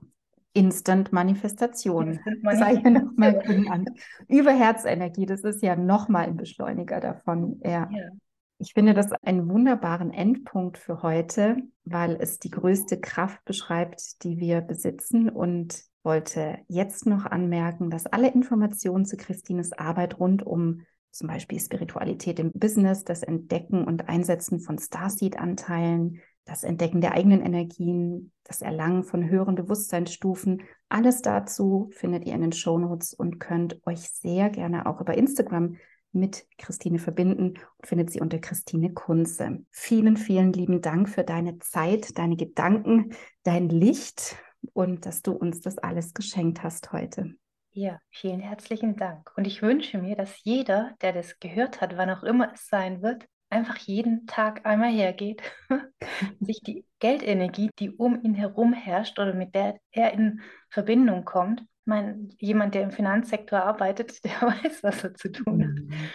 Instant 0.53 1.11
Manifestation. 1.11 2.13
Instant 2.13 2.43
Manifestation. 2.43 2.93
Noch 3.63 3.71
an. 3.71 3.85
Über 4.27 4.51
Herzenergie, 4.51 5.25
das 5.25 5.41
ist 5.41 5.61
ja 5.61 5.75
nochmal 5.75 6.25
ein 6.25 6.37
Beschleuniger 6.37 6.99
davon. 6.99 7.59
Ja. 7.63 7.89
ja. 7.91 8.09
Ich 8.57 8.73
finde 8.73 8.93
das 8.93 9.11
einen 9.11 9.49
wunderbaren 9.49 10.11
Endpunkt 10.11 10.77
für 10.77 11.01
heute, 11.01 11.57
weil 11.83 12.15
es 12.19 12.39
die 12.39 12.51
größte 12.51 12.99
Kraft 12.99 13.43
beschreibt, 13.43 14.23
die 14.23 14.37
wir 14.39 14.61
besitzen 14.61 15.29
und 15.29 15.83
wollte 16.03 16.59
jetzt 16.67 17.05
noch 17.05 17.25
anmerken, 17.25 17.89
dass 17.89 18.05
alle 18.05 18.31
Informationen 18.31 19.05
zu 19.05 19.17
Christines 19.17 19.73
Arbeit 19.73 20.19
rund 20.19 20.45
um 20.45 20.83
zum 21.11 21.27
Beispiel 21.27 21.59
Spiritualität 21.59 22.39
im 22.39 22.51
Business, 22.53 23.03
das 23.03 23.23
Entdecken 23.23 23.85
und 23.85 24.07
Einsetzen 24.07 24.59
von 24.59 24.77
Starseed-Anteilen, 24.77 26.21
das 26.45 26.63
Entdecken 26.63 27.01
der 27.01 27.13
eigenen 27.13 27.41
Energien, 27.41 28.31
das 28.43 28.61
Erlangen 28.61 29.03
von 29.03 29.27
höheren 29.27 29.55
Bewusstseinsstufen. 29.55 30.61
Alles 30.89 31.21
dazu 31.21 31.89
findet 31.91 32.25
ihr 32.25 32.33
in 32.35 32.41
den 32.41 32.51
Shownotes 32.51 33.13
und 33.13 33.39
könnt 33.39 33.85
euch 33.87 34.09
sehr 34.09 34.49
gerne 34.49 34.85
auch 34.85 35.01
über 35.01 35.17
Instagram 35.17 35.77
mit 36.15 36.47
Christine 36.57 36.99
verbinden 36.99 37.49
und 37.49 37.59
findet 37.83 38.09
sie 38.09 38.21
unter 38.21 38.39
Christine 38.39 38.93
Kunze. 38.93 39.65
Vielen, 39.71 40.17
vielen 40.17 40.53
lieben 40.53 40.81
Dank 40.81 41.09
für 41.09 41.23
deine 41.23 41.59
Zeit, 41.59 42.17
deine 42.17 42.35
Gedanken, 42.35 43.13
dein 43.43 43.69
Licht 43.69 44.37
und 44.73 45.05
dass 45.05 45.21
du 45.21 45.33
uns 45.33 45.61
das 45.61 45.77
alles 45.77 46.13
geschenkt 46.13 46.63
hast 46.63 46.91
heute. 46.91 47.35
Ja, 47.71 47.99
vielen 48.09 48.39
herzlichen 48.39 48.95
Dank. 48.95 49.31
Und 49.35 49.45
ich 49.45 49.61
wünsche 49.61 49.97
mir, 49.97 50.15
dass 50.15 50.43
jeder, 50.43 50.95
der 51.01 51.11
das 51.11 51.39
gehört 51.39 51.81
hat, 51.81 51.97
wann 51.97 52.09
auch 52.09 52.23
immer 52.23 52.53
es 52.53 52.67
sein 52.67 53.01
wird, 53.01 53.27
einfach 53.49 53.77
jeden 53.77 54.27
Tag 54.27 54.65
einmal 54.65 54.91
hergeht, 54.91 55.41
sich 56.39 56.61
die 56.61 56.85
Geldenergie, 56.99 57.69
die 57.77 57.91
um 57.91 58.23
ihn 58.23 58.33
herum 58.33 58.73
herrscht 58.73 59.19
oder 59.19 59.33
mit 59.33 59.55
der 59.55 59.77
er 59.91 60.13
in 60.13 60.41
Verbindung 60.69 61.25
kommt, 61.25 61.63
ich 61.85 61.87
meine, 61.87 62.29
jemand, 62.39 62.73
der 62.73 62.81
im 62.81 62.91
Finanzsektor 62.91 63.61
arbeitet, 63.61 64.23
der 64.25 64.41
weiß, 64.41 64.81
was 64.81 65.03
er 65.03 65.13
zu 65.13 65.31
tun 65.31 65.63
hat, 65.63 65.83
mhm. 65.83 66.09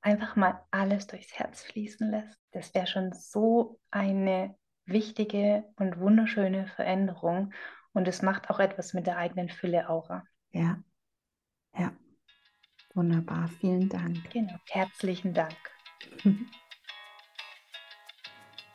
einfach 0.00 0.36
mal 0.36 0.62
alles 0.70 1.06
durchs 1.06 1.34
Herz 1.34 1.62
fließen 1.64 2.10
lässt. 2.10 2.38
Das 2.52 2.74
wäre 2.74 2.86
schon 2.86 3.12
so 3.12 3.78
eine 3.90 4.56
wichtige 4.86 5.64
und 5.76 5.98
wunderschöne 5.98 6.66
Veränderung. 6.66 7.52
Und 7.92 8.08
es 8.08 8.22
macht 8.22 8.48
auch 8.48 8.58
etwas 8.58 8.94
mit 8.94 9.06
der 9.06 9.18
eigenen 9.18 9.50
Fülle-Aura. 9.50 10.24
Ja, 10.50 10.82
ja. 11.76 11.92
Wunderbar, 12.94 13.48
vielen 13.60 13.90
Dank. 13.90 14.30
Genau, 14.30 14.56
herzlichen 14.70 15.34
Dank. 15.34 15.56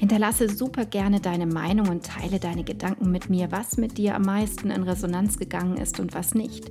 Hinterlasse 0.00 0.48
super 0.48 0.86
gerne 0.86 1.20
deine 1.20 1.44
Meinung 1.44 1.90
und 1.90 2.06
teile 2.06 2.40
deine 2.40 2.64
Gedanken 2.64 3.10
mit 3.10 3.28
mir, 3.28 3.52
was 3.52 3.76
mit 3.76 3.98
dir 3.98 4.14
am 4.14 4.22
meisten 4.22 4.70
in 4.70 4.82
Resonanz 4.82 5.36
gegangen 5.36 5.76
ist 5.76 6.00
und 6.00 6.14
was 6.14 6.32
nicht. 6.32 6.70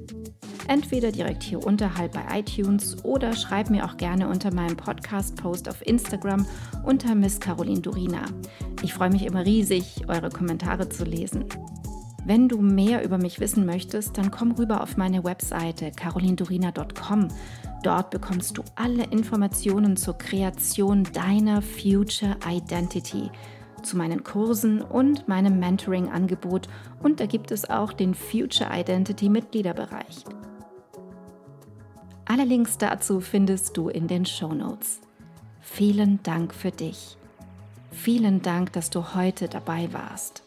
Entweder 0.67 1.11
direkt 1.11 1.43
hier 1.43 1.63
unterhalb 1.63 2.13
bei 2.13 2.39
iTunes 2.39 3.05
oder 3.05 3.35
schreib 3.35 3.69
mir 3.69 3.85
auch 3.85 3.97
gerne 3.97 4.27
unter 4.27 4.51
meinem 4.51 4.75
Podcast-Post 4.75 5.69
auf 5.69 5.85
Instagram 5.85 6.43
unter 6.83 7.13
Miss 7.13 7.39
Caroline 7.39 7.81
Durina. 7.81 8.25
Ich 8.81 8.95
freue 8.95 9.11
mich 9.11 9.27
immer 9.27 9.45
riesig, 9.45 10.05
eure 10.07 10.31
Kommentare 10.31 10.89
zu 10.89 11.03
lesen. 11.03 11.45
Wenn 12.29 12.47
du 12.47 12.61
mehr 12.61 13.03
über 13.03 13.17
mich 13.17 13.39
wissen 13.39 13.65
möchtest, 13.65 14.15
dann 14.19 14.29
komm 14.29 14.51
rüber 14.51 14.83
auf 14.83 14.97
meine 14.97 15.23
Webseite 15.23 15.89
carolindurina.com. 15.89 17.29
Dort 17.81 18.11
bekommst 18.11 18.55
du 18.55 18.63
alle 18.75 19.05
Informationen 19.05 19.97
zur 19.97 20.15
Kreation 20.15 21.05
deiner 21.05 21.63
Future 21.63 22.37
Identity, 22.47 23.31
zu 23.81 23.97
meinen 23.97 24.23
Kursen 24.23 24.83
und 24.83 25.27
meinem 25.27 25.57
Mentoring-Angebot 25.57 26.69
und 27.01 27.19
da 27.19 27.25
gibt 27.25 27.49
es 27.49 27.67
auch 27.67 27.93
den 27.93 28.13
Future 28.13 28.69
Identity 28.71 29.27
Mitgliederbereich. 29.27 30.23
Alle 32.25 32.43
Links 32.43 32.77
dazu 32.77 33.21
findest 33.21 33.75
du 33.75 33.89
in 33.89 34.05
den 34.05 34.27
Show 34.27 34.53
Notes. 34.53 35.01
Vielen 35.61 36.21
Dank 36.21 36.53
für 36.53 36.69
dich. 36.69 37.17
Vielen 37.89 38.43
Dank, 38.43 38.71
dass 38.73 38.91
du 38.91 39.15
heute 39.15 39.47
dabei 39.47 39.91
warst. 39.91 40.43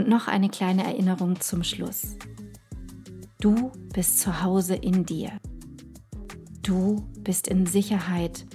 Und 0.00 0.08
noch 0.08 0.28
eine 0.28 0.48
kleine 0.48 0.82
Erinnerung 0.82 1.42
zum 1.42 1.62
Schluss. 1.62 2.16
Du 3.38 3.70
bist 3.92 4.18
zu 4.18 4.42
Hause 4.42 4.74
in 4.74 5.04
dir. 5.04 5.30
Du 6.62 7.04
bist 7.18 7.46
in 7.48 7.66
Sicherheit 7.66 8.46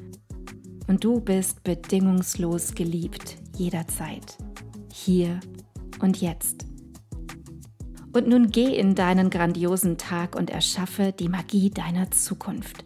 und 0.87 1.03
du 1.03 1.21
bist 1.21 1.63
bedingungslos 1.63 2.73
geliebt 2.73 3.37
jederzeit, 3.55 4.39
hier 4.91 5.39
und 5.99 6.19
jetzt. 6.19 6.65
Und 8.11 8.27
nun 8.27 8.49
geh 8.49 8.75
in 8.75 8.95
deinen 8.95 9.29
grandiosen 9.29 9.99
Tag 9.99 10.35
und 10.35 10.49
erschaffe 10.49 11.11
die 11.11 11.29
Magie 11.29 11.69
deiner 11.69 12.09
Zukunft. 12.09 12.85